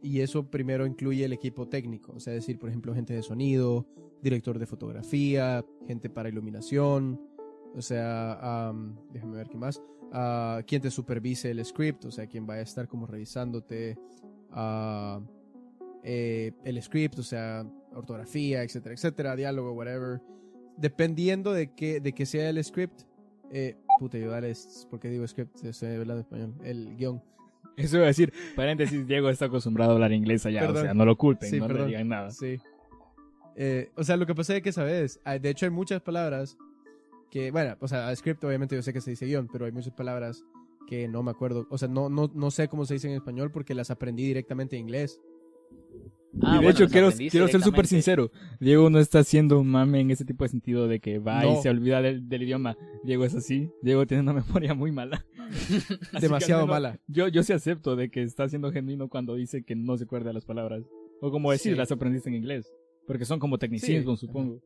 Y 0.02 0.20
eso 0.20 0.50
primero 0.50 0.86
incluye 0.86 1.24
el 1.24 1.32
equipo 1.32 1.68
técnico, 1.68 2.12
o 2.16 2.20
sea, 2.20 2.32
decir, 2.32 2.58
por 2.58 2.70
ejemplo, 2.70 2.94
gente 2.94 3.12
de 3.12 3.22
sonido, 3.22 3.86
director 4.22 4.58
de 4.58 4.66
fotografía, 4.66 5.64
gente 5.86 6.08
para 6.08 6.30
iluminación, 6.30 7.20
o 7.74 7.82
sea, 7.82 8.72
déjame 9.12 9.36
ver 9.36 9.48
qué 9.48 9.58
más, 9.58 9.82
uh, 10.12 10.62
quien 10.66 10.80
te 10.80 10.90
supervise 10.90 11.50
el 11.50 11.62
script, 11.64 12.06
o 12.06 12.10
sea, 12.10 12.26
quien 12.26 12.46
vaya 12.46 12.60
a 12.60 12.64
estar 12.64 12.88
como 12.88 13.06
revisándote 13.06 13.98
eh, 16.02 16.52
el 16.64 16.82
script, 16.82 17.18
o 17.18 17.22
sea, 17.22 17.66
ortografía, 17.92 18.62
etcétera, 18.62 18.94
etcétera, 18.94 19.36
diálogo, 19.36 19.72
whatever. 19.72 20.22
Dependiendo 20.76 21.52
de 21.52 21.74
que, 21.74 22.00
de 22.00 22.12
que 22.14 22.24
sea 22.24 22.48
el 22.48 22.62
script, 22.64 23.02
eh, 23.50 23.76
puta, 23.98 24.18
yo 24.18 24.30
dale, 24.30 24.52
porque 24.90 25.08
digo 25.08 25.26
script, 25.26 25.64
estoy 25.64 25.96
hablando 25.96 26.20
español, 26.20 26.54
el 26.64 26.96
guion. 26.96 27.22
Eso 27.76 27.96
iba 27.96 28.04
a 28.04 28.08
decir, 28.08 28.32
paréntesis, 28.56 29.06
Diego 29.06 29.30
está 29.30 29.46
acostumbrado 29.46 29.92
a 29.92 29.94
hablar 29.94 30.12
inglés 30.12 30.46
allá, 30.46 30.70
o 30.70 30.74
sea, 30.74 30.94
no 30.94 31.04
lo 31.04 31.16
culpen, 31.16 31.58
no 31.58 31.68
le 31.68 31.86
digan 31.86 32.08
nada. 32.08 32.30
Sí. 32.30 32.58
Eh, 33.56 33.90
o 33.96 34.04
sea, 34.04 34.16
lo 34.16 34.26
que 34.26 34.34
pasa 34.34 34.56
es 34.56 34.62
que, 34.62 34.72
¿sabes? 34.72 35.20
Ah, 35.24 35.38
de 35.38 35.50
hecho, 35.50 35.66
hay 35.66 35.70
muchas 35.70 36.00
palabras 36.00 36.56
que, 37.30 37.50
bueno, 37.50 37.76
o 37.80 37.88
sea, 37.88 38.14
script 38.16 38.42
obviamente 38.44 38.74
yo 38.74 38.82
sé 38.82 38.92
que 38.92 39.00
se 39.00 39.10
dice 39.10 39.26
guion, 39.26 39.48
pero 39.52 39.66
hay 39.66 39.72
muchas 39.72 39.92
palabras 39.92 40.44
que 40.86 41.08
no 41.08 41.22
me 41.22 41.30
acuerdo, 41.30 41.66
o 41.70 41.78
sea, 41.78 41.88
no, 41.88 42.08
no, 42.08 42.30
no 42.34 42.50
sé 42.50 42.68
cómo 42.68 42.84
se 42.84 42.94
dice 42.94 43.08
en 43.08 43.14
español 43.14 43.50
porque 43.52 43.74
las 43.74 43.90
aprendí 43.90 44.26
directamente 44.26 44.76
en 44.76 44.82
inglés. 44.82 45.20
Ah, 46.42 46.58
y 46.58 46.64
de 46.64 46.70
hecho, 46.70 46.88
quiero, 46.88 47.10
quiero 47.10 47.48
ser 47.48 47.60
súper 47.62 47.86
sincero. 47.86 48.30
Diego 48.60 48.88
no 48.88 48.98
está 48.98 49.20
haciendo 49.20 49.58
un 49.58 49.68
mame 49.68 50.00
en 50.00 50.10
ese 50.10 50.24
tipo 50.24 50.44
de 50.44 50.48
sentido 50.48 50.86
de 50.86 51.00
que 51.00 51.18
va 51.18 51.44
y 51.44 51.56
se 51.62 51.68
olvida 51.68 52.00
del, 52.00 52.42
idioma. 52.42 52.76
Diego 53.04 53.24
es 53.24 53.34
así. 53.34 53.70
Diego 53.82 54.06
tiene 54.06 54.22
una 54.22 54.32
memoria 54.44 54.74
muy 54.74 54.92
mala. 54.92 55.24
Demasiado 56.20 56.66
mala. 56.66 57.00
Yo, 57.08 57.28
yo 57.28 57.42
sí 57.42 57.52
acepto 57.52 57.96
de 57.96 58.10
que 58.10 58.22
está 58.22 58.48
siendo 58.48 58.70
genuino 58.70 59.08
cuando 59.08 59.34
dice 59.34 59.64
que 59.64 59.74
no 59.74 59.96
se 59.96 60.04
acuerda 60.04 60.28
de 60.28 60.34
las 60.34 60.44
palabras. 60.44 60.84
O 61.20 61.30
como 61.30 61.50
decir, 61.50 61.76
las 61.76 61.90
aprendiste 61.90 62.28
en 62.28 62.36
inglés. 62.36 62.72
Porque 63.06 63.24
son 63.24 63.40
como 63.40 63.58
tecnicismos, 63.58 64.20
supongo. 64.20 64.62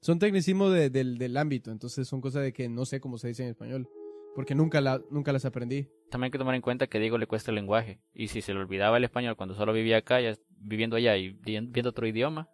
Son 0.00 0.18
tecnicismos 0.18 0.72
del, 0.72 1.16
del 1.16 1.36
ámbito, 1.36 1.70
entonces 1.70 2.08
son 2.08 2.20
cosas 2.20 2.42
de 2.42 2.52
que 2.52 2.68
no 2.68 2.84
sé 2.84 3.00
cómo 3.00 3.18
se 3.18 3.28
dice 3.28 3.44
en 3.44 3.50
español 3.50 3.88
porque 4.34 4.54
nunca, 4.54 4.80
la, 4.80 5.02
nunca 5.10 5.32
las 5.32 5.44
aprendí. 5.44 5.88
También 6.10 6.26
hay 6.26 6.30
que 6.30 6.38
tomar 6.38 6.54
en 6.54 6.62
cuenta 6.62 6.86
que 6.86 6.98
Diego 6.98 7.18
le 7.18 7.26
cuesta 7.26 7.50
el 7.50 7.56
lenguaje, 7.56 8.00
y 8.14 8.28
si 8.28 8.40
se 8.40 8.54
le 8.54 8.60
olvidaba 8.60 8.96
el 8.96 9.04
español 9.04 9.36
cuando 9.36 9.54
solo 9.54 9.72
vivía 9.72 9.98
acá, 9.98 10.20
ya 10.20 10.36
viviendo 10.62 10.96
allá 10.96 11.16
y 11.16 11.30
viendo 11.44 11.90
otro 11.90 12.06
idioma, 12.06 12.48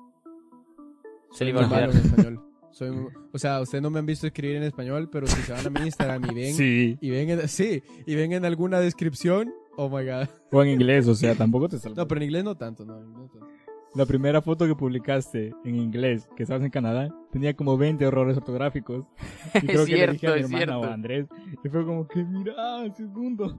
se 1.30 1.44
le 1.44 1.50
iba 1.50 1.62
a 1.62 1.64
olvidar. 1.64 1.90
En 1.90 1.96
español. 1.96 2.44
Soy, 2.70 2.90
o 3.32 3.38
sea, 3.38 3.60
ustedes 3.60 3.82
no 3.82 3.90
me 3.90 3.98
han 3.98 4.06
visto 4.06 4.26
escribir 4.26 4.56
en 4.56 4.62
español, 4.62 5.08
pero 5.10 5.26
si 5.26 5.40
se 5.42 5.52
van 5.52 5.66
a 5.66 5.70
mi 5.70 5.80
Instagram 5.80 6.30
y 6.30 6.34
ven, 6.34 6.54
sí. 6.54 6.98
y 7.00 7.10
ven, 7.10 7.30
en, 7.30 7.48
sí, 7.48 7.82
y 8.06 8.14
ven 8.14 8.32
en 8.32 8.44
alguna 8.44 8.78
descripción, 8.78 9.52
oh 9.76 9.88
my 9.88 10.04
god. 10.04 10.28
O 10.52 10.62
en 10.62 10.70
inglés, 10.70 11.08
o 11.08 11.14
sea, 11.14 11.34
tampoco 11.34 11.68
te 11.68 11.78
sale. 11.78 11.94
No, 11.94 12.06
pero 12.06 12.20
en 12.20 12.24
inglés 12.24 12.44
no 12.44 12.56
tanto, 12.56 12.84
no, 12.84 13.00
no 13.00 13.28
tanto. 13.28 13.48
La 13.94 14.04
primera 14.04 14.42
foto 14.42 14.66
que 14.66 14.74
publicaste 14.74 15.54
en 15.64 15.76
inglés, 15.76 16.28
que 16.36 16.42
estabas 16.42 16.62
en 16.62 16.70
Canadá, 16.70 17.12
tenía 17.32 17.54
como 17.54 17.76
20 17.78 18.04
errores 18.04 18.36
ortográficos. 18.36 19.06
Y 19.54 19.66
creo 19.66 19.86
que 19.86 19.96
le 19.96 20.12
dije 20.12 20.26
a 20.28 20.34
mi 20.34 20.40
hermana 20.42 20.78
o 20.78 20.84
a 20.84 20.92
Andrés. 20.92 21.26
Y 21.64 21.68
fue 21.68 21.84
como 21.84 22.06
que, 22.06 22.22
mira, 22.22 22.52
así 22.82 23.02
es 23.02 23.08
mundo. 23.08 23.56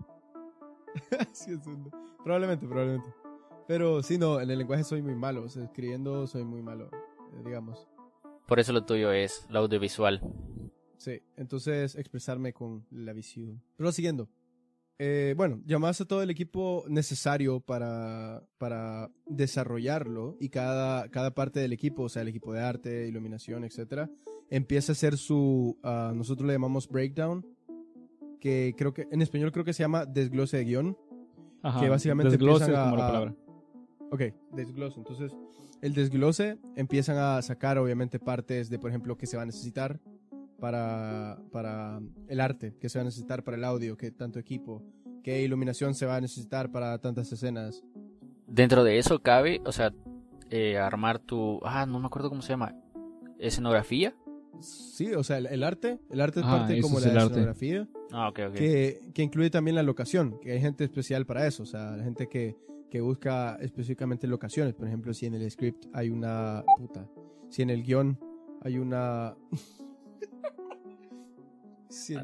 así 1.20 1.52
es 1.52 1.66
mundo. 1.66 1.90
Probablemente, 2.24 2.68
probablemente. 2.68 3.10
Pero 3.70 4.02
sí, 4.02 4.18
no, 4.18 4.42
en 4.42 4.50
el 4.50 4.58
lenguaje 4.58 4.84
soy 4.84 5.04
muy 5.04 5.14
malo. 5.14 5.44
O 5.44 5.48
sea, 5.48 5.64
escribiendo 5.64 6.26
soy 6.26 6.44
muy 6.44 6.64
malo, 6.64 6.90
eh, 6.92 7.44
digamos. 7.46 7.88
Por 8.48 8.60
eso 8.60 8.74
lo 8.74 8.84
tuyo 8.84 9.12
es 9.12 9.46
la 9.48 9.60
audiovisual. 9.60 10.24
Sí, 10.98 11.22
entonces 11.38 11.94
expresarme 11.94 12.52
con 12.52 12.84
la 12.90 13.14
visión. 13.14 13.62
Pero 13.78 13.92
siguiendo. 13.92 14.28
Eh, 14.98 15.36
bueno, 15.38 15.62
llamaste 15.68 16.02
a 16.02 16.08
todo 16.08 16.24
el 16.24 16.32
equipo 16.32 16.84
necesario 16.88 17.60
para, 17.60 18.42
para 18.58 19.12
desarrollarlo 19.28 20.36
y 20.40 20.50
cada, 20.50 21.08
cada 21.10 21.36
parte 21.36 21.60
del 21.60 21.72
equipo, 21.72 22.02
o 22.02 22.10
sea, 22.10 22.24
el 22.24 22.30
equipo 22.30 22.52
de 22.52 22.62
arte, 22.62 23.08
iluminación, 23.08 23.64
etcétera, 23.66 24.10
empieza 24.50 24.92
a 24.92 24.94
hacer 24.94 25.16
su, 25.16 25.78
uh, 25.84 26.16
nosotros 26.16 26.48
le 26.48 26.54
llamamos 26.54 26.90
breakdown, 26.90 27.46
que 28.42 28.74
creo 28.76 28.96
que 28.96 29.08
en 29.12 29.22
español 29.22 29.52
creo 29.52 29.64
que 29.64 29.74
se 29.74 29.84
llama 29.84 30.08
desglose 30.08 30.58
de 30.58 30.66
guion, 30.66 30.98
Ajá, 31.62 31.80
que 31.80 31.88
básicamente 31.88 32.32
desglose 32.32 32.66
como 32.66 32.98
la 32.98 33.08
palabra. 33.08 33.36
Ok, 34.12 34.22
desglose. 34.52 34.98
Entonces, 34.98 35.36
el 35.82 35.94
desglose 35.94 36.58
empiezan 36.76 37.18
a 37.18 37.42
sacar 37.42 37.78
obviamente 37.78 38.20
partes 38.20 38.70
de, 38.70 38.80
por 38.80 38.90
ejemplo, 38.90 39.18
que 39.18 39.28
se 39.28 39.38
va 39.38 39.44
a 39.44 39.46
necesitar 39.46 40.00
para, 40.60 41.40
para 41.52 42.02
el 42.28 42.42
arte, 42.42 42.76
que 42.80 42.90
se 42.90 43.00
va 43.00 43.02
a 43.02 43.06
necesitar 43.06 43.44
para 43.44 43.58
el 43.58 43.64
audio, 43.64 43.98
que 43.98 44.12
tanto 44.12 44.40
equipo, 44.40 44.84
qué 45.24 45.42
iluminación 45.44 45.94
se 45.94 46.06
va 46.06 46.18
a 46.18 46.22
necesitar 46.22 46.72
para 46.72 46.98
tantas 47.00 47.32
escenas. 47.32 47.84
Dentro 48.48 48.84
de 48.84 48.98
eso 48.98 49.22
cabe, 49.22 49.62
o 49.66 49.72
sea, 49.72 49.94
eh, 50.50 50.78
armar 50.78 51.20
tu... 51.20 51.60
Ah, 51.64 51.86
no 51.86 52.00
me 52.00 52.08
acuerdo 52.08 52.30
cómo 52.30 52.42
se 52.42 52.50
llama. 52.50 52.76
¿Escenografía? 53.38 54.16
Sí, 54.60 55.14
o 55.14 55.24
sea, 55.24 55.38
el, 55.38 55.64
arte, 55.64 56.00
el 56.10 56.20
arte 56.20 56.42
es 56.42 56.46
ah, 56.46 56.58
parte 56.58 56.82
como 56.82 57.00
la 57.00 57.08
escenografía. 57.08 57.88
Ah, 58.12 58.30
ok, 58.30 58.40
ok. 58.50 58.56
Que, 58.56 59.00
que 59.14 59.24
incluye 59.24 59.50
también 59.50 59.76
la 59.76 59.84
locación, 59.84 60.40
que 60.42 60.52
hay 60.52 60.60
gente 60.60 60.84
especial 60.84 61.26
para 61.26 61.48
eso, 61.48 61.64
o 61.64 61.66
sea, 61.66 61.96
la 61.96 62.04
gente 62.04 62.28
que 62.28 62.58
que 62.90 63.02
busca 63.02 63.58
específicamente 63.62 64.28
locaciones. 64.28 64.74
Por 64.74 64.88
ejemplo, 64.88 65.14
si 65.14 65.26
en 65.26 65.36
el 65.36 65.50
script 65.50 65.86
hay 65.94 66.10
una 66.10 66.64
puta, 66.78 67.08
si 67.50 67.62
en 67.62 67.70
el 67.70 67.84
guion 67.84 68.20
hay 68.62 68.78
una 68.78 69.36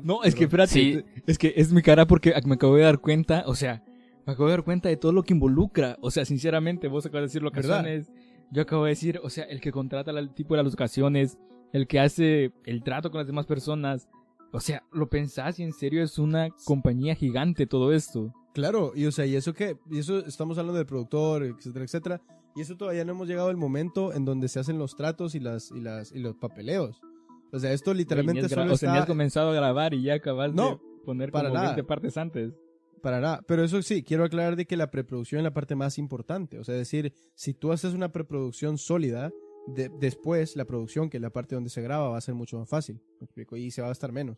no, 0.04 0.24
es 0.24 0.36
que 0.36 0.46
espérate, 0.46 1.06
es 1.26 1.38
que 1.38 1.54
es 1.56 1.72
mi 1.72 1.82
cara 1.82 2.06
porque 2.06 2.34
me 2.46 2.56
acabo 2.56 2.76
de 2.76 2.84
dar 2.84 3.00
cuenta, 3.00 3.44
o 3.48 3.56
sea, 3.56 3.84
me 4.26 4.34
acabo 4.34 4.48
de 4.48 4.56
dar 4.56 4.64
cuenta 4.64 4.90
de 4.90 4.98
todo 4.98 5.12
lo 5.12 5.24
que 5.24 5.34
involucra. 5.34 5.98
O 6.02 6.12
sea, 6.12 6.26
sinceramente, 6.26 6.88
vos 6.88 7.06
acabas 7.06 7.24
de 7.24 7.28
decir 7.28 7.42
locaciones, 7.42 8.12
yo 8.52 8.62
acabo 8.62 8.86
de 8.86 8.90
decir, 8.90 9.20
o 9.24 9.30
sea, 9.30 9.46
el 9.46 9.62
que 9.62 9.72
contrata 9.72 10.12
el 10.12 10.34
tipo 10.34 10.56
de 10.56 10.64
las 10.64 10.72
locaciones, 10.72 11.38
el 11.74 11.88
que 11.88 12.00
hace 12.00 12.52
el 12.66 12.84
trato 12.84 13.12
con 13.12 13.20
las 13.20 13.28
demás 13.28 13.46
personas. 13.46 14.08
O 14.52 14.60
sea, 14.60 14.84
lo 14.94 15.10
pensás 15.10 15.60
y 15.60 15.64
en 15.64 15.74
serio 15.74 16.04
es 16.04 16.18
una 16.18 16.50
compañía 16.66 17.16
gigante 17.16 17.68
todo 17.68 17.92
esto. 17.92 18.34
Claro, 18.56 18.94
y 18.96 19.06
o 19.06 19.12
sea, 19.12 19.26
y 19.26 19.36
eso 19.36 19.54
que, 19.54 19.78
y 19.92 20.00
eso 20.00 20.26
estamos 20.26 20.58
hablando 20.58 20.78
del 20.78 20.86
productor, 20.86 21.44
etcétera, 21.44 21.84
etcétera, 21.84 22.22
y 22.56 22.62
eso 22.62 22.78
todavía 22.78 23.04
no 23.04 23.12
hemos 23.12 23.28
llegado 23.28 23.50
al 23.50 23.58
momento 23.58 24.14
en 24.14 24.24
donde 24.24 24.48
se 24.48 24.62
hacen 24.62 24.80
los 24.80 24.96
tratos 24.96 25.36
y 25.36 25.42
las, 25.42 25.72
y 25.72 25.82
las, 25.82 26.14
y 26.14 26.20
los 26.20 26.38
papeleos. 26.38 27.02
O 27.52 27.60
sea, 27.60 27.74
esto 27.74 27.94
literalmente 27.94 28.48
solo 28.48 28.72
está... 28.72 28.74
O 28.74 28.78
tenías 28.78 29.06
comenzado 29.08 29.50
a 29.50 29.56
grabar 29.56 29.94
y 29.94 30.04
ya 30.04 30.14
acabas 30.14 30.56
de 30.56 30.80
poner 31.04 31.34
para 31.34 31.50
como 31.50 31.62
nada. 31.62 31.84
partes 31.84 32.16
antes. 32.16 32.54
Para 33.02 33.20
nada, 33.20 33.42
pero 33.46 33.62
eso 33.62 33.82
sí, 33.82 34.04
quiero 34.04 34.24
aclarar 34.24 34.56
de 34.56 34.66
que 34.66 34.78
la 34.78 34.90
preproducción 34.90 35.40
es 35.40 35.44
la 35.44 35.54
parte 35.54 35.76
más 35.76 35.98
importante. 35.98 36.58
O 36.58 36.64
sea, 36.64 36.76
decir, 36.76 37.12
si 37.36 37.54
tú 37.54 37.74
haces 37.74 37.94
una 37.94 38.14
preproducción 38.14 38.78
sólida, 38.78 39.34
después 40.00 40.56
la 40.56 40.64
producción, 40.64 41.10
que 41.10 41.18
es 41.18 41.22
la 41.22 41.30
parte 41.30 41.56
donde 41.56 41.70
se 41.70 41.82
graba, 41.82 42.08
va 42.08 42.18
a 42.18 42.22
ser 42.22 42.36
mucho 42.36 42.58
más 42.58 42.70
fácil. 42.70 43.02
¿Me 43.20 43.26
explico? 43.26 43.58
Y 43.58 43.70
se 43.72 43.82
va 43.82 43.88
a 43.88 43.92
gastar 43.92 44.14
menos. 44.14 44.38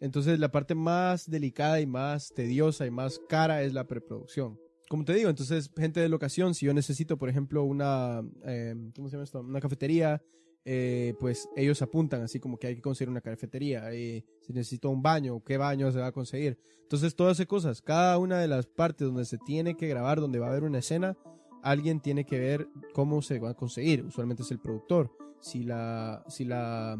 Entonces 0.00 0.38
la 0.38 0.50
parte 0.50 0.74
más 0.74 1.30
delicada 1.30 1.80
y 1.80 1.86
más 1.86 2.32
tediosa 2.34 2.86
y 2.86 2.90
más 2.90 3.20
cara 3.28 3.62
es 3.62 3.74
la 3.74 3.86
preproducción. 3.86 4.58
Como 4.88 5.04
te 5.04 5.14
digo, 5.14 5.30
entonces 5.30 5.70
gente 5.76 6.00
de 6.00 6.08
locación, 6.08 6.54
si 6.54 6.66
yo 6.66 6.74
necesito, 6.74 7.16
por 7.16 7.28
ejemplo, 7.28 7.62
una, 7.62 8.22
eh, 8.44 8.74
¿cómo 8.96 9.08
se 9.08 9.12
llama 9.12 9.24
esto? 9.24 9.40
Una 9.40 9.60
cafetería, 9.60 10.20
eh, 10.64 11.14
pues 11.20 11.48
ellos 11.54 11.80
apuntan 11.80 12.22
así 12.22 12.40
como 12.40 12.58
que 12.58 12.66
hay 12.66 12.74
que 12.74 12.82
conseguir 12.82 13.08
una 13.08 13.20
cafetería, 13.20 13.92
eh, 13.92 14.24
si 14.40 14.52
necesito 14.52 14.90
un 14.90 15.00
baño, 15.00 15.44
qué 15.44 15.58
baño 15.58 15.92
se 15.92 16.00
va 16.00 16.08
a 16.08 16.12
conseguir. 16.12 16.58
Entonces 16.82 17.14
todas 17.14 17.36
esas 17.36 17.46
cosas, 17.46 17.82
cada 17.82 18.18
una 18.18 18.40
de 18.40 18.48
las 18.48 18.66
partes 18.66 19.06
donde 19.06 19.26
se 19.26 19.38
tiene 19.38 19.76
que 19.76 19.86
grabar, 19.86 20.20
donde 20.20 20.40
va 20.40 20.48
a 20.48 20.50
haber 20.50 20.64
una 20.64 20.78
escena, 20.78 21.16
alguien 21.62 22.00
tiene 22.00 22.24
que 22.24 22.38
ver 22.38 22.68
cómo 22.92 23.22
se 23.22 23.38
va 23.38 23.50
a 23.50 23.54
conseguir. 23.54 24.04
Usualmente 24.04 24.42
es 24.42 24.50
el 24.50 24.58
productor. 24.58 25.12
Si 25.40 25.62
la, 25.62 26.24
si 26.28 26.44
la 26.44 26.98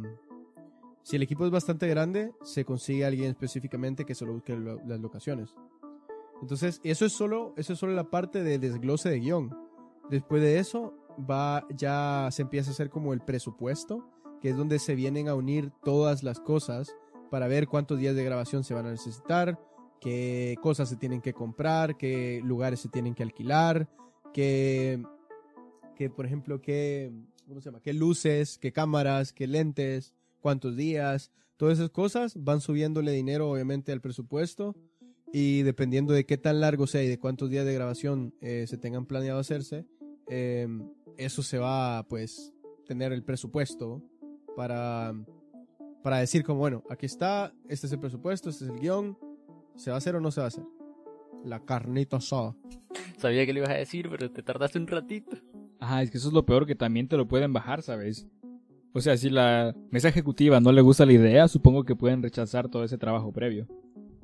si 1.02 1.16
el 1.16 1.22
equipo 1.22 1.44
es 1.44 1.50
bastante 1.50 1.88
grande, 1.88 2.32
se 2.42 2.64
consigue 2.64 3.04
alguien 3.04 3.30
específicamente 3.30 4.04
que 4.04 4.14
solo 4.14 4.34
busque 4.34 4.56
las 4.56 5.00
locaciones. 5.00 5.54
Entonces, 6.42 6.80
eso 6.84 7.04
es 7.04 7.12
solo, 7.12 7.54
eso 7.56 7.72
es 7.72 7.78
solo 7.78 7.92
la 7.92 8.10
parte 8.10 8.42
de 8.42 8.58
desglose 8.58 9.10
de 9.10 9.20
guion. 9.20 9.56
Después 10.08 10.42
de 10.42 10.58
eso, 10.58 10.94
va, 11.30 11.66
ya 11.76 12.28
se 12.30 12.42
empieza 12.42 12.70
a 12.70 12.72
hacer 12.72 12.90
como 12.90 13.12
el 13.12 13.20
presupuesto, 13.20 14.08
que 14.40 14.50
es 14.50 14.56
donde 14.56 14.78
se 14.78 14.94
vienen 14.94 15.28
a 15.28 15.34
unir 15.34 15.70
todas 15.84 16.22
las 16.22 16.40
cosas 16.40 16.94
para 17.30 17.46
ver 17.46 17.68
cuántos 17.68 17.98
días 17.98 18.16
de 18.16 18.24
grabación 18.24 18.64
se 18.64 18.74
van 18.74 18.86
a 18.86 18.90
necesitar, 18.90 19.58
qué 20.00 20.56
cosas 20.62 20.88
se 20.88 20.96
tienen 20.96 21.20
que 21.20 21.34
comprar, 21.34 21.96
qué 21.96 22.40
lugares 22.42 22.80
se 22.80 22.88
tienen 22.88 23.14
que 23.14 23.22
alquilar, 23.22 23.88
qué, 24.32 25.02
qué 25.94 26.10
por 26.10 26.26
ejemplo, 26.26 26.60
qué, 26.60 27.12
¿cómo 27.46 27.60
se 27.60 27.66
llama? 27.66 27.80
qué 27.80 27.92
luces, 27.92 28.58
qué 28.58 28.72
cámaras, 28.72 29.32
qué 29.32 29.46
lentes, 29.46 30.14
cuántos 30.40 30.76
días, 30.76 31.30
todas 31.56 31.78
esas 31.78 31.90
cosas 31.90 32.34
van 32.36 32.60
subiéndole 32.60 33.12
dinero 33.12 33.50
obviamente 33.50 33.92
al 33.92 34.00
presupuesto 34.00 34.74
y 35.32 35.62
dependiendo 35.62 36.12
de 36.12 36.26
qué 36.26 36.36
tan 36.36 36.60
largo 36.60 36.86
sea 36.86 37.02
y 37.02 37.08
de 37.08 37.18
cuántos 37.18 37.50
días 37.50 37.64
de 37.64 37.74
grabación 37.74 38.34
eh, 38.40 38.64
se 38.66 38.78
tengan 38.78 39.06
planeado 39.06 39.38
hacerse, 39.38 39.86
em, 40.28 40.88
eso 41.16 41.42
se 41.42 41.58
va 41.58 41.98
a 41.98 42.08
pues 42.08 42.52
tener 42.86 43.12
el 43.12 43.22
presupuesto 43.22 44.02
para, 44.56 45.14
para 46.02 46.18
decir 46.18 46.42
como 46.42 46.58
bueno, 46.58 46.82
aquí 46.90 47.06
está, 47.06 47.52
este 47.68 47.86
es 47.86 47.92
el 47.92 48.00
presupuesto, 48.00 48.50
este 48.50 48.64
es 48.64 48.70
el 48.70 48.80
guion, 48.80 49.16
¿se 49.76 49.90
va 49.90 49.96
a 49.96 49.98
hacer 49.98 50.16
o 50.16 50.20
no 50.20 50.30
se 50.30 50.40
va 50.40 50.46
a 50.46 50.48
hacer? 50.48 50.64
La 51.44 51.64
carnita 51.64 52.16
asada. 52.16 52.56
Sabía 53.16 53.46
que 53.46 53.52
le 53.52 53.60
ibas 53.60 53.70
a 53.70 53.74
decir, 53.74 54.08
pero 54.10 54.30
te 54.30 54.42
tardaste 54.42 54.78
un 54.78 54.86
ratito. 54.86 55.36
Ajá, 55.78 56.02
es 56.02 56.10
que 56.10 56.18
eso 56.18 56.28
es 56.28 56.34
lo 56.34 56.44
peor, 56.44 56.66
que 56.66 56.74
también 56.74 57.08
te 57.08 57.16
lo 57.16 57.28
pueden 57.28 57.52
bajar, 57.52 57.82
¿sabes? 57.82 58.26
O 58.92 59.00
sea, 59.00 59.16
si 59.16 59.30
la 59.30 59.74
mesa 59.90 60.08
ejecutiva 60.08 60.60
no 60.60 60.72
le 60.72 60.80
gusta 60.80 61.06
la 61.06 61.12
idea, 61.12 61.48
supongo 61.48 61.84
que 61.84 61.94
pueden 61.94 62.22
rechazar 62.22 62.68
todo 62.68 62.84
ese 62.84 62.98
trabajo 62.98 63.32
previo. 63.32 63.68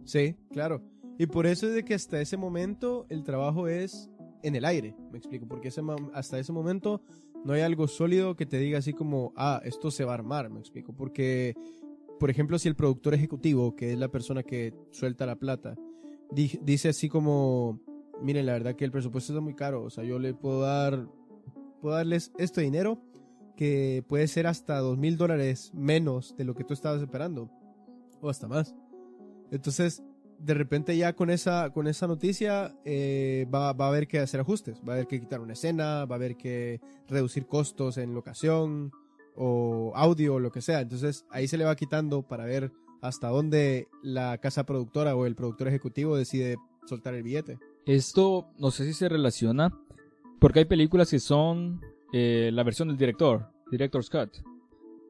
Sí, 0.04 0.37
claro. 0.50 0.82
Y 1.18 1.26
por 1.26 1.46
eso 1.46 1.66
es 1.68 1.75
de 1.75 1.85
que 1.85 1.94
hasta 1.94 2.20
ese 2.20 2.37
momento 2.37 3.06
el 3.08 3.23
trabajo 3.23 3.68
es 3.68 4.11
en 4.42 4.54
el 4.54 4.64
aire, 4.64 4.94
me 5.11 5.18
explico, 5.18 5.46
porque 5.46 5.70
hasta 6.12 6.38
ese 6.38 6.52
momento 6.52 7.02
no 7.44 7.52
hay 7.52 7.62
algo 7.62 7.88
sólido 7.88 8.37
que 8.37 8.46
te 8.46 8.58
diga 8.58 8.78
así 8.78 8.92
como, 8.92 9.32
ah, 9.37 9.61
esto 9.64 9.90
se 9.90 10.04
va 10.04 10.12
a 10.12 10.14
armar, 10.14 10.50
me 10.50 10.61
explico, 10.61 10.92
porque, 10.92 11.54
por 12.20 12.28
ejemplo, 12.28 12.58
si 12.58 12.68
el 12.68 12.75
productor 12.75 13.14
ejecutivo, 13.14 13.75
que 13.76 13.92
es 13.92 13.99
la 13.99 14.08
persona 14.08 14.42
que 14.42 14.75
suelta 14.90 15.26
la 15.26 15.37
plata, 15.37 15.76
dice 16.30 16.88
así 16.88 17.08
como, 17.08 17.80
miren, 18.20 18.46
la 18.46 18.52
verdad 18.52 18.75
que 18.75 18.85
el 18.85 18.90
presupuesto 18.90 19.32
está 19.32 19.40
muy 19.40 19.54
caro, 19.54 19.85
o 19.85 19.90
sea, 19.90 20.04
yo 20.04 20.18
le 20.18 20.35
puedo 20.35 20.61
dar, 20.61 21.08
puedo 21.80 21.96
darles 21.96 22.32
este 22.37 22.61
dinero, 22.61 23.00
que 23.56 24.04
puede 24.08 24.28
ser 24.28 24.46
hasta 24.46 24.78
dos 24.78 24.98
mil 24.98 25.16
dólares 25.16 25.72
menos 25.75 26.36
de 26.36 26.44
lo 26.44 26.54
que 26.54 26.64
tú 26.64 26.75
estabas 26.75 27.02
esperando 27.02 27.50
o 28.20 28.28
hasta 28.28 28.48
más. 28.48 28.75
Entonces, 29.50 30.02
de 30.38 30.54
repente 30.54 30.96
ya 30.96 31.14
con 31.14 31.30
esa, 31.30 31.70
con 31.70 31.86
esa 31.86 32.06
noticia 32.06 32.76
eh, 32.84 33.46
va, 33.52 33.72
va, 33.72 33.86
a 33.86 33.88
haber 33.88 34.06
que 34.06 34.18
hacer 34.18 34.40
ajustes, 34.40 34.80
va 34.86 34.92
a 34.92 34.96
haber 34.96 35.06
que 35.06 35.20
quitar 35.20 35.40
una 35.40 35.54
escena, 35.54 36.04
va 36.04 36.16
a 36.16 36.18
haber 36.18 36.36
que 36.36 36.80
reducir 37.08 37.46
costos 37.46 37.96
en 37.96 38.14
locación 38.14 38.92
o 39.34 39.92
audio 39.94 40.34
o 40.34 40.40
lo 40.40 40.50
que 40.52 40.60
sea. 40.60 40.80
Entonces 40.80 41.25
ahí 41.30 41.48
se 41.48 41.56
le 41.56 41.64
va 41.64 41.76
quitando 41.76 42.22
para 42.22 42.44
ver 42.44 42.72
hasta 43.00 43.28
dónde 43.28 43.88
la 44.02 44.38
casa 44.38 44.64
productora 44.64 45.14
o 45.16 45.26
el 45.26 45.36
productor 45.36 45.68
ejecutivo 45.68 46.16
decide 46.16 46.56
soltar 46.86 47.14
el 47.14 47.22
billete. 47.22 47.58
Esto 47.86 48.48
no 48.58 48.70
sé 48.70 48.84
si 48.84 48.92
se 48.92 49.08
relaciona 49.08 49.78
porque 50.38 50.60
hay 50.60 50.64
películas 50.64 51.10
que 51.10 51.20
son 51.20 51.80
eh, 52.12 52.50
la 52.52 52.62
versión 52.62 52.88
del 52.88 52.96
director, 52.96 53.48
Director's 53.70 54.10
Cut, 54.10 54.36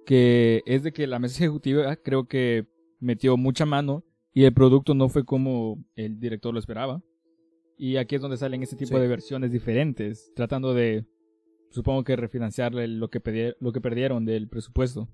que 0.05 0.63
es 0.67 0.83
de 0.83 0.93
que 0.93 1.07
la 1.07 1.19
mesa 1.19 1.45
ejecutiva 1.45 1.97
creo 1.97 2.27
que 2.27 2.67
metió 3.01 3.37
mucha 3.37 3.67
mano 3.67 4.05
y 4.33 4.45
el 4.45 4.55
producto 4.55 4.95
no 4.95 5.09
fue 5.09 5.25
como 5.25 5.85
el 5.97 6.19
director 6.19 6.53
lo 6.53 6.61
esperaba. 6.61 7.03
Y 7.79 7.97
aquí 7.97 8.17
es 8.17 8.23
donde 8.23 8.39
salen 8.39 8.63
ese 8.63 8.77
tipo 8.77 8.99
de 8.99 9.09
versiones 9.09 9.53
diferentes, 9.53 10.33
tratando 10.35 10.73
de, 10.73 11.05
supongo 11.71 12.05
que 12.05 12.17
refinanciarle 12.17 12.89
lo 12.89 13.11
que, 13.11 13.55
lo 13.61 13.73
que 13.73 13.81
perdieron 13.81 14.25
del 14.25 14.49
presupuesto. 14.49 15.09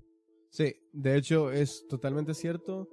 Sí, 0.49 0.75
de 0.93 1.17
hecho 1.17 1.51
es 1.51 1.85
totalmente 1.89 2.33
cierto. 2.33 2.87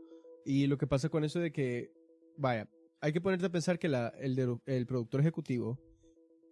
Y 0.45 0.67
lo 0.67 0.79
que 0.79 0.87
pasa 0.87 1.09
con 1.09 1.25
eso 1.25 1.39
de 1.39 1.53
que, 1.53 1.93
vaya, 2.37 2.69
hay 3.01 3.13
que 3.13 3.21
ponerte 3.21 3.47
a 3.47 3.53
pensar 3.53 3.79
que 3.79 3.89
la, 3.89 4.09
el, 4.21 4.59
el 4.67 4.87
productor 4.87 5.21
ejecutivo 5.21 5.79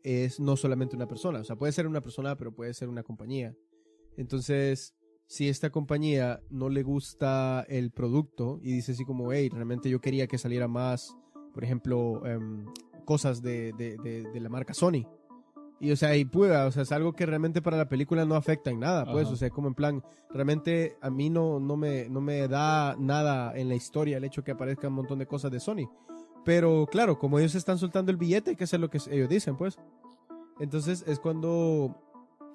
es 0.02 0.40
no 0.40 0.56
solamente 0.56 0.96
una 0.96 1.08
persona. 1.08 1.40
O 1.40 1.44
sea, 1.44 1.56
puede 1.56 1.72
ser 1.72 1.86
una 1.86 2.00
persona, 2.00 2.36
pero 2.36 2.54
puede 2.54 2.74
ser 2.74 2.88
una 2.88 3.02
compañía. 3.02 3.54
Entonces, 4.16 4.94
si 5.26 5.48
esta 5.48 5.70
compañía 5.70 6.40
no 6.50 6.68
le 6.70 6.82
gusta 6.82 7.64
el 7.68 7.90
producto 7.90 8.58
y 8.62 8.72
dice 8.72 8.92
así 8.92 9.04
como, 9.04 9.32
hey, 9.32 9.50
realmente 9.50 9.90
yo 9.90 10.00
quería 10.00 10.26
que 10.26 10.38
saliera 10.38 10.68
más, 10.68 11.16
por 11.52 11.64
ejemplo, 11.64 12.24
em, 12.26 12.66
cosas 13.04 13.42
de, 13.42 13.72
de, 13.76 14.40
la 14.40 14.48
marca 14.48 14.74
Sony. 14.74 15.06
Y 15.80 15.92
o 15.92 15.96
sea, 15.96 16.16
y 16.16 16.24
pueda, 16.24 16.66
o 16.66 16.72
sea, 16.72 16.82
es 16.82 16.92
algo 16.92 17.12
que 17.12 17.24
realmente 17.24 17.62
para 17.62 17.76
la 17.76 17.88
película 17.88 18.24
no 18.24 18.34
afecta 18.34 18.70
en 18.70 18.80
nada, 18.80 19.04
pues, 19.12 19.28
o 19.28 19.36
sea, 19.36 19.48
como 19.50 19.68
en 19.68 19.74
plan, 19.74 20.02
realmente 20.30 20.96
a 21.00 21.08
mí 21.08 21.30
no, 21.30 21.60
no, 21.60 21.76
me, 21.76 22.08
no 22.08 22.20
me 22.20 22.48
da 22.48 22.96
nada 22.98 23.56
en 23.56 23.68
la 23.68 23.76
historia 23.76 24.16
el 24.16 24.24
hecho 24.24 24.42
que 24.42 24.50
aparezca 24.50 24.88
un 24.88 24.94
montón 24.94 25.20
de 25.20 25.26
cosas 25.26 25.52
de 25.52 25.60
Sony. 25.60 25.88
Pero 26.48 26.88
claro, 26.90 27.18
como 27.18 27.38
ellos 27.38 27.54
están 27.54 27.76
soltando 27.76 28.10
el 28.10 28.16
billete, 28.16 28.48
hay 28.48 28.56
que 28.56 28.64
hacer 28.64 28.80
lo 28.80 28.88
que 28.88 28.96
ellos 29.10 29.28
dicen, 29.28 29.54
pues. 29.54 29.78
Entonces 30.58 31.04
es 31.06 31.20
cuando, 31.20 31.94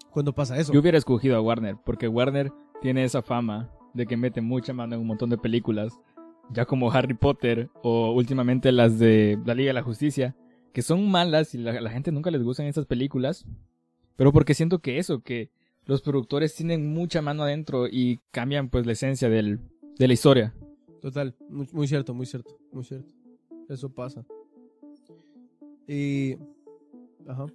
cuando 0.10 0.34
pasa 0.34 0.58
eso. 0.58 0.74
Yo 0.74 0.80
hubiera 0.80 0.98
escogido 0.98 1.36
a 1.36 1.42
Warner, 1.42 1.78
porque 1.86 2.08
Warner 2.08 2.52
tiene 2.82 3.04
esa 3.04 3.22
fama 3.22 3.70
de 3.94 4.08
que 4.08 4.18
mete 4.18 4.42
mucha 4.42 4.74
mano 4.74 4.96
en 4.96 5.02
un 5.02 5.06
montón 5.06 5.30
de 5.30 5.38
películas, 5.38 5.94
ya 6.50 6.66
como 6.66 6.92
Harry 6.92 7.14
Potter 7.14 7.70
o 7.84 8.14
últimamente 8.14 8.72
las 8.72 8.98
de 8.98 9.38
la 9.46 9.54
Liga 9.54 9.70
de 9.70 9.74
la 9.74 9.84
Justicia, 9.84 10.36
que 10.72 10.82
son 10.82 11.12
malas 11.12 11.54
y 11.54 11.60
la, 11.60 11.80
la 11.80 11.92
gente 11.92 12.12
nunca 12.12 12.32
les 12.32 12.42
gustan 12.42 12.66
esas 12.66 12.88
películas, 12.88 13.46
pero 14.16 14.34
porque 14.34 14.56
siento 14.56 14.80
que 14.80 14.98
eso, 14.98 15.22
que 15.22 15.52
los 15.86 16.02
productores 16.02 16.56
tienen 16.56 16.92
mucha 16.92 17.22
mano 17.22 17.44
adentro 17.44 17.88
y 17.88 18.22
cambian 18.32 18.70
pues 18.70 18.88
la 18.88 18.94
esencia 18.94 19.30
del, 19.30 19.60
de 20.00 20.08
la 20.08 20.14
historia. 20.14 20.56
Total, 21.00 21.36
muy, 21.48 21.68
muy 21.72 21.88
cierto, 21.88 22.16
muy 22.16 22.26
cierto, 22.26 22.58
muy 22.72 22.86
cierto. 22.86 23.14
Eso 23.70 23.90
pasa. 23.90 24.26
Y 25.88 26.38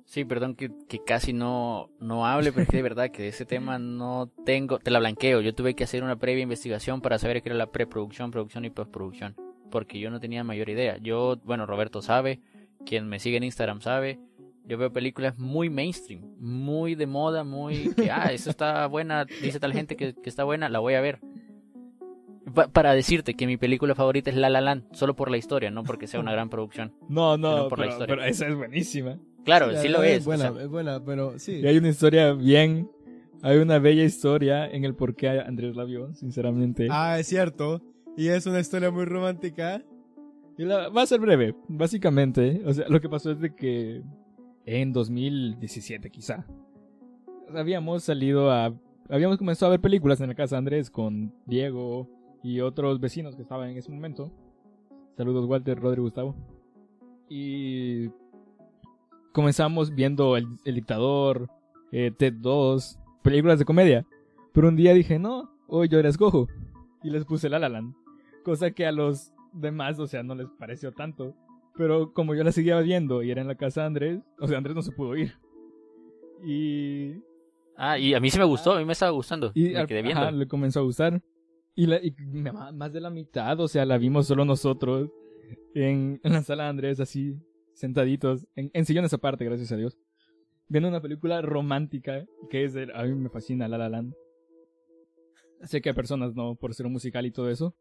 Sí, 0.04 0.24
perdón 0.24 0.54
que, 0.54 0.70
casi 1.06 1.32
no, 1.32 1.90
no 2.00 2.26
hable, 2.26 2.52
pero 2.52 2.62
es 2.62 2.68
que 2.68 2.78
de 2.78 2.82
verdad 2.82 3.10
que 3.10 3.22
de 3.22 3.28
ese 3.28 3.44
tema 3.44 3.78
no 3.78 4.30
tengo, 4.44 4.78
te 4.78 4.90
la 4.90 4.98
blanqueo. 4.98 5.40
Yo 5.40 5.54
tuve 5.54 5.74
que 5.74 5.84
hacer 5.84 6.02
una 6.02 6.16
previa 6.16 6.42
investigación 6.42 7.00
para 7.00 7.18
saber 7.18 7.42
qué 7.42 7.50
era 7.50 7.58
la 7.58 7.70
preproducción, 7.70 8.30
producción 8.30 8.64
y 8.64 8.70
postproducción, 8.70 9.36
porque 9.70 9.98
yo 9.98 10.10
no 10.10 10.20
tenía 10.20 10.44
mayor 10.44 10.68
idea. 10.70 10.96
Yo, 10.98 11.36
bueno, 11.44 11.66
Roberto 11.66 12.02
sabe, 12.02 12.40
quien 12.86 13.08
me 13.08 13.18
sigue 13.18 13.36
en 13.36 13.44
Instagram 13.44 13.80
sabe, 13.80 14.18
yo 14.64 14.78
veo 14.78 14.92
películas 14.92 15.38
muy 15.38 15.70
mainstream, 15.70 16.22
muy 16.38 16.94
de 16.94 17.06
moda, 17.06 17.44
muy 17.44 17.94
que, 17.94 18.10
ah, 18.10 18.32
eso 18.32 18.50
está 18.50 18.86
buena, 18.86 19.24
dice 19.24 19.60
tal 19.60 19.72
gente 19.72 19.96
que, 19.96 20.14
está 20.24 20.44
buena, 20.44 20.68
la 20.68 20.78
voy 20.78 20.94
a 20.94 21.00
ver. 21.00 21.20
Para 22.50 22.94
decirte 22.94 23.34
que 23.34 23.46
mi 23.46 23.56
película 23.56 23.94
favorita 23.94 24.30
es 24.30 24.36
La 24.36 24.48
La 24.48 24.60
Land, 24.60 24.84
solo 24.92 25.14
por 25.14 25.30
la 25.30 25.36
historia, 25.36 25.70
no 25.70 25.84
porque 25.84 26.06
sea 26.06 26.20
una 26.20 26.32
gran 26.32 26.50
producción. 26.50 26.92
No, 27.08 27.36
no, 27.36 27.68
por 27.68 27.78
la 27.78 27.86
historia. 27.86 28.14
pero 28.14 28.24
esa 28.24 28.46
es 28.46 28.54
buenísima. 28.54 29.18
Claro, 29.44 29.74
sí, 29.76 29.88
lo 29.88 30.02
es. 30.02 30.18
Es 30.18 30.24
buena, 30.26 30.52
es 30.60 30.68
buena, 30.68 31.02
pero 31.04 31.38
sí. 31.38 31.60
Y 31.60 31.66
hay 31.66 31.78
una 31.78 31.88
historia 31.88 32.32
bien. 32.32 32.90
Hay 33.42 33.56
una 33.58 33.78
bella 33.78 34.04
historia 34.04 34.66
en 34.66 34.84
el 34.84 34.94
por 34.94 35.14
qué 35.14 35.28
Andrés 35.28 35.74
la 35.74 35.84
vio, 35.84 36.12
sinceramente. 36.14 36.88
Ah, 36.90 37.18
es 37.18 37.28
cierto. 37.28 37.82
Y 38.16 38.28
es 38.28 38.46
una 38.46 38.60
historia 38.60 38.90
muy 38.90 39.04
romántica. 39.04 39.82
Y 40.58 40.64
la, 40.64 40.88
va 40.88 41.02
a 41.02 41.06
ser 41.06 41.20
breve, 41.20 41.54
básicamente. 41.68 42.62
O 42.66 42.74
sea, 42.74 42.88
lo 42.88 43.00
que 43.00 43.08
pasó 43.08 43.30
es 43.30 43.40
de 43.40 43.54
que 43.54 44.02
en 44.66 44.92
2017 44.92 46.10
quizá. 46.10 46.44
Habíamos 47.54 48.04
salido 48.04 48.50
a... 48.50 48.74
Habíamos 49.08 49.38
comenzado 49.38 49.70
a 49.70 49.76
ver 49.76 49.80
películas 49.80 50.20
en 50.20 50.28
la 50.28 50.34
casa 50.34 50.56
de 50.56 50.58
Andrés 50.58 50.90
con 50.90 51.32
Diego 51.46 52.17
y 52.42 52.60
otros 52.60 53.00
vecinos 53.00 53.36
que 53.36 53.42
estaban 53.42 53.70
en 53.70 53.78
ese 53.78 53.90
momento. 53.90 54.30
Saludos 55.16 55.46
Walter, 55.46 55.78
Rodrigo, 55.78 56.04
Gustavo. 56.04 56.34
Y 57.28 58.08
comenzamos 59.32 59.94
viendo 59.94 60.36
El, 60.36 60.58
Dictador, 60.64 61.50
eh, 61.92 62.12
Ted 62.16 62.34
2, 62.34 62.98
películas 63.22 63.58
de 63.58 63.64
comedia. 63.64 64.06
Pero 64.52 64.68
un 64.68 64.76
día 64.76 64.94
dije, 64.94 65.18
no, 65.18 65.50
hoy 65.66 65.88
yo 65.88 65.98
era 65.98 66.08
escojo. 66.08 66.48
Y 67.02 67.10
les 67.10 67.24
puse 67.24 67.48
La 67.48 67.58
La 67.58 67.68
Land. 67.68 67.94
Cosa 68.44 68.70
que 68.70 68.86
a 68.86 68.92
los 68.92 69.32
demás, 69.52 69.98
o 69.98 70.06
sea, 70.06 70.22
no 70.22 70.34
les 70.34 70.48
pareció 70.58 70.92
tanto. 70.92 71.34
Pero 71.76 72.12
como 72.12 72.34
yo 72.34 72.42
la 72.42 72.52
seguía 72.52 72.80
viendo 72.80 73.22
y 73.22 73.30
era 73.30 73.40
en 73.40 73.48
la 73.48 73.54
casa 73.54 73.82
de 73.82 73.86
Andrés, 73.86 74.20
o 74.40 74.48
sea, 74.48 74.58
Andrés 74.58 74.74
no 74.74 74.82
se 74.82 74.92
pudo 74.92 75.16
ir. 75.16 75.34
Y... 76.44 77.22
Ah, 77.76 77.98
y 77.98 78.14
a 78.14 78.20
mí 78.20 78.30
sí 78.30 78.38
me 78.38 78.44
gustó, 78.44 78.72
a 78.72 78.78
mí 78.78 78.84
me 78.84 78.92
estaba 78.92 79.12
gustando. 79.12 79.52
Y 79.54 79.70
me 79.70 79.86
quedé 79.86 80.02
viendo. 80.02 80.28
le 80.30 80.48
comenzó 80.48 80.80
a 80.80 80.82
gustar. 80.82 81.22
Y, 81.78 81.86
la, 81.86 82.04
y 82.04 82.12
más 82.74 82.92
de 82.92 83.00
la 83.00 83.08
mitad, 83.08 83.60
o 83.60 83.68
sea, 83.68 83.86
la 83.86 83.98
vimos 83.98 84.26
solo 84.26 84.44
nosotros 84.44 85.12
en, 85.76 86.20
en 86.24 86.32
la 86.32 86.42
sala 86.42 86.64
de 86.64 86.70
Andrés, 86.70 86.98
así, 86.98 87.36
sentaditos, 87.72 88.48
en, 88.56 88.68
en 88.74 88.84
sillones 88.84 89.12
aparte, 89.12 89.44
gracias 89.44 89.70
a 89.70 89.76
Dios, 89.76 89.96
viendo 90.66 90.88
una 90.88 91.00
película 91.00 91.40
romántica 91.40 92.26
que 92.50 92.64
es 92.64 92.72
de, 92.72 92.88
a 92.92 93.04
mí 93.04 93.14
me 93.14 93.28
fascina 93.28 93.68
La 93.68 93.78
La 93.78 93.88
Land. 93.88 94.12
Sé 95.62 95.80
que 95.80 95.90
hay 95.90 95.94
personas 95.94 96.34
no 96.34 96.56
por 96.56 96.74
ser 96.74 96.86
un 96.86 96.94
musical 96.94 97.24
y 97.26 97.30
todo 97.30 97.48
eso, 97.48 97.76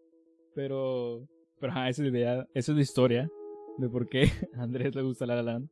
pero 0.54 1.28
pero 1.60 1.74
esa 1.74 1.90
es 1.90 2.00
la 2.00 2.08
idea, 2.10 2.48
esa 2.54 2.74
es 2.74 2.76
la 2.76 2.84
historia 2.84 3.32
de 3.80 3.90
por 3.90 4.08
qué 4.08 4.30
a 4.60 4.62
Andrés 4.62 4.94
le 4.94 5.02
gusta 5.02 5.26
La 5.26 5.38
La 5.38 5.42
Land 5.42 5.70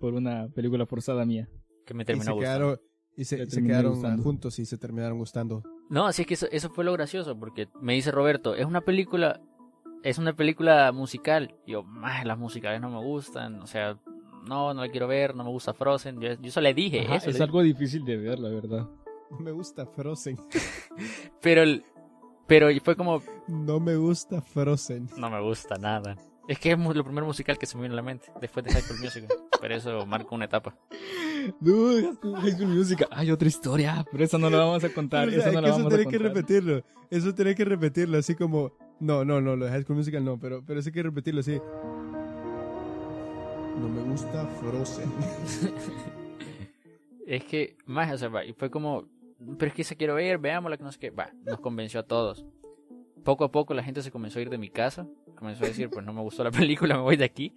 por 0.00 0.14
una 0.14 0.48
película 0.48 0.84
forzada 0.84 1.24
mía. 1.24 1.48
Que 1.86 1.94
me 1.94 2.04
terminó 2.04 2.32
y 2.32 2.34
se 2.34 2.40
Quedaron, 2.40 2.80
y 3.18 3.24
se, 3.24 3.46
quedaron 3.46 4.22
juntos 4.22 4.58
y 4.60 4.64
se 4.64 4.78
terminaron 4.78 5.18
gustando. 5.18 5.64
No, 5.90 6.06
así 6.06 6.22
es 6.22 6.28
que 6.28 6.34
eso, 6.34 6.46
eso 6.52 6.70
fue 6.70 6.84
lo 6.84 6.92
gracioso, 6.92 7.36
porque 7.36 7.68
me 7.80 7.94
dice 7.94 8.12
Roberto, 8.12 8.54
es 8.54 8.64
una 8.64 8.80
película 8.80 9.40
es 10.04 10.18
una 10.18 10.34
película 10.34 10.92
musical. 10.92 11.56
yo, 11.66 11.84
las 12.24 12.38
musicales 12.38 12.80
no 12.80 12.90
me 12.90 13.04
gustan, 13.04 13.60
o 13.60 13.66
sea, 13.66 13.98
no, 14.46 14.72
no 14.72 14.82
la 14.82 14.88
quiero 14.88 15.08
ver, 15.08 15.34
no 15.34 15.42
me 15.42 15.50
gusta 15.50 15.74
Frozen. 15.74 16.20
Yo, 16.20 16.34
yo 16.34 16.48
eso 16.48 16.60
le 16.60 16.72
dije. 16.74 17.06
es 17.12 17.40
algo 17.40 17.60
difícil 17.62 18.04
de 18.04 18.16
ver, 18.16 18.38
la 18.38 18.50
verdad. 18.50 18.88
No 19.30 19.38
me 19.40 19.50
gusta 19.50 19.84
Frozen. 19.84 20.38
pero, 21.42 21.62
pero 22.46 22.68
fue 22.82 22.96
como... 22.96 23.20
No 23.48 23.80
me 23.80 23.96
gusta 23.96 24.40
Frozen. 24.40 25.10
No 25.16 25.28
me 25.28 25.40
gusta 25.40 25.74
nada. 25.74 26.16
Es 26.48 26.58
que 26.58 26.72
es 26.72 26.78
lo 26.78 27.04
primer 27.04 27.24
musical 27.24 27.58
que 27.58 27.66
se 27.66 27.76
me 27.76 27.82
vino 27.82 27.92
a 27.94 27.96
la 27.96 28.02
mente, 28.02 28.32
después 28.40 28.64
de 28.64 28.72
High 28.72 28.82
School 28.82 29.00
Musical. 29.00 29.28
Pero 29.60 29.74
eso 29.74 30.06
marca 30.06 30.34
una 30.34 30.46
etapa. 30.46 30.74
No, 31.60 32.40
High 32.40 32.52
School 32.52 32.68
Musical. 32.68 33.08
Hay 33.10 33.30
otra 33.30 33.48
historia, 33.48 34.04
pero 34.10 34.24
eso 34.24 34.38
no 34.38 34.50
lo 34.50 34.58
vamos 34.58 34.84
a 34.84 34.88
contar. 34.88 35.28
eso 35.28 35.52
no 35.52 35.60
lo 35.60 35.68
vamos 35.68 35.86
a 35.86 35.88
contar. 35.88 36.06
que 36.06 36.18
repetirlo. 36.18 36.84
Eso 37.10 37.34
tiene 37.34 37.54
que 37.54 37.64
repetirlo, 37.64 38.18
así 38.18 38.34
como 38.34 38.72
no, 39.00 39.24
no, 39.24 39.40
no, 39.40 39.54
lo 39.54 39.64
de 39.64 39.70
High 39.70 39.82
School 39.82 39.96
Musical 39.96 40.24
no, 40.24 40.38
pero, 40.38 40.64
pero 40.64 40.82
sí 40.82 40.90
que 40.90 41.02
repetirlo 41.02 41.40
así. 41.40 41.60
No 43.80 43.88
me 43.88 44.02
gusta 44.02 44.46
Frozen. 44.46 45.10
es 47.26 47.44
que, 47.44 47.76
más, 47.86 48.12
o 48.12 48.18
sea, 48.18 48.30
fue 48.56 48.70
como, 48.70 49.08
pero 49.56 49.68
es 49.68 49.74
que 49.74 49.84
se 49.84 49.96
quiero 49.96 50.16
ver, 50.16 50.38
veámosla, 50.38 50.76
que 50.76 50.82
no 50.82 50.90
sé 50.90 50.98
qué. 50.98 51.10
Va, 51.10 51.30
nos 51.44 51.60
convenció 51.60 52.00
a 52.00 52.02
todos. 52.02 52.44
Poco 53.24 53.44
a 53.44 53.52
poco 53.52 53.72
la 53.72 53.84
gente 53.84 54.02
se 54.02 54.10
comenzó 54.10 54.40
a 54.40 54.42
ir 54.42 54.50
de 54.50 54.58
mi 54.58 54.68
casa. 54.68 55.06
Comenzó 55.36 55.64
a 55.64 55.68
decir, 55.68 55.90
pues 55.90 56.04
no 56.04 56.12
me 56.12 56.20
gustó 56.20 56.42
la 56.42 56.50
película, 56.50 56.96
me 56.96 57.02
voy 57.02 57.16
de 57.16 57.24
aquí. 57.24 57.54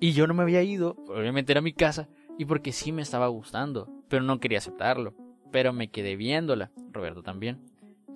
Y 0.00 0.12
yo 0.12 0.26
no 0.26 0.34
me 0.34 0.42
había 0.42 0.62
ido, 0.62 0.96
obviamente 1.06 1.52
era 1.52 1.60
mi 1.60 1.72
casa, 1.72 2.08
y 2.38 2.44
porque 2.44 2.72
sí 2.72 2.92
me 2.92 3.02
estaba 3.02 3.28
gustando, 3.28 3.88
pero 4.08 4.22
no 4.22 4.40
quería 4.40 4.58
aceptarlo. 4.58 5.14
Pero 5.52 5.72
me 5.72 5.88
quedé 5.88 6.16
viéndola, 6.16 6.72
Roberto 6.92 7.22
también. 7.22 7.60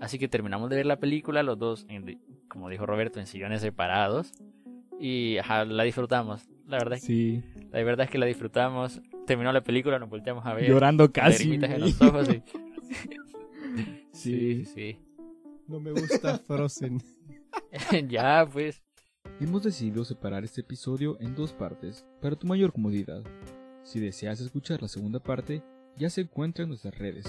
Así 0.01 0.19
que 0.19 0.29
terminamos 0.29 0.71
de 0.71 0.77
ver 0.77 0.87
la 0.87 0.99
película, 0.99 1.43
los 1.43 1.59
dos 1.59 1.87
en, 1.89 2.21
como 2.49 2.69
dijo 2.69 2.87
Roberto, 2.87 3.21
en 3.21 3.27
sillones 3.27 3.61
separados. 3.61 4.33
Y 5.01 5.37
la 5.37 5.85
disfrutamos. 5.85 6.49
La 6.67 6.79
verdad, 6.79 6.99
sí. 7.01 7.43
la 7.71 7.83
verdad 7.83 8.05
es 8.07 8.11
que 8.11 8.19
la 8.19 8.27
disfrutamos. 8.27 9.01
Terminó 9.27 9.53
la 9.53 9.63
película, 9.63 9.99
nos 9.99 10.11
volteamos 10.11 10.45
a 10.45 10.55
ver. 10.55 10.69
Llorando 10.69 11.13
casi. 11.13 11.55
En 11.55 11.81
los 11.81 12.01
ojos 12.03 12.27
sí. 12.29 12.43
sí, 14.13 14.65
sí. 14.65 14.99
No 15.67 15.81
me 15.81 15.93
gusta 15.93 16.39
Frozen. 16.39 17.03
ya, 18.09 18.47
pues. 18.51 18.83
Hemos 19.41 19.63
decidido 19.63 20.05
separar 20.05 20.43
este 20.45 20.63
episodio 20.63 21.17
en 21.21 21.35
dos 21.35 21.53
partes, 21.53 22.05
para 22.21 22.35
tu 22.35 22.47
mayor 22.47 22.73
comodidad. 22.73 23.23
Si 23.89 24.01
deseas 24.01 24.39
escuchar 24.41 24.83
la 24.83 24.89
segunda 24.89 25.19
parte, 25.19 25.63
ya 25.97 26.11
se 26.11 26.21
encuentra 26.21 26.65
en 26.65 26.69
nuestras 26.69 26.99
redes. 26.99 27.25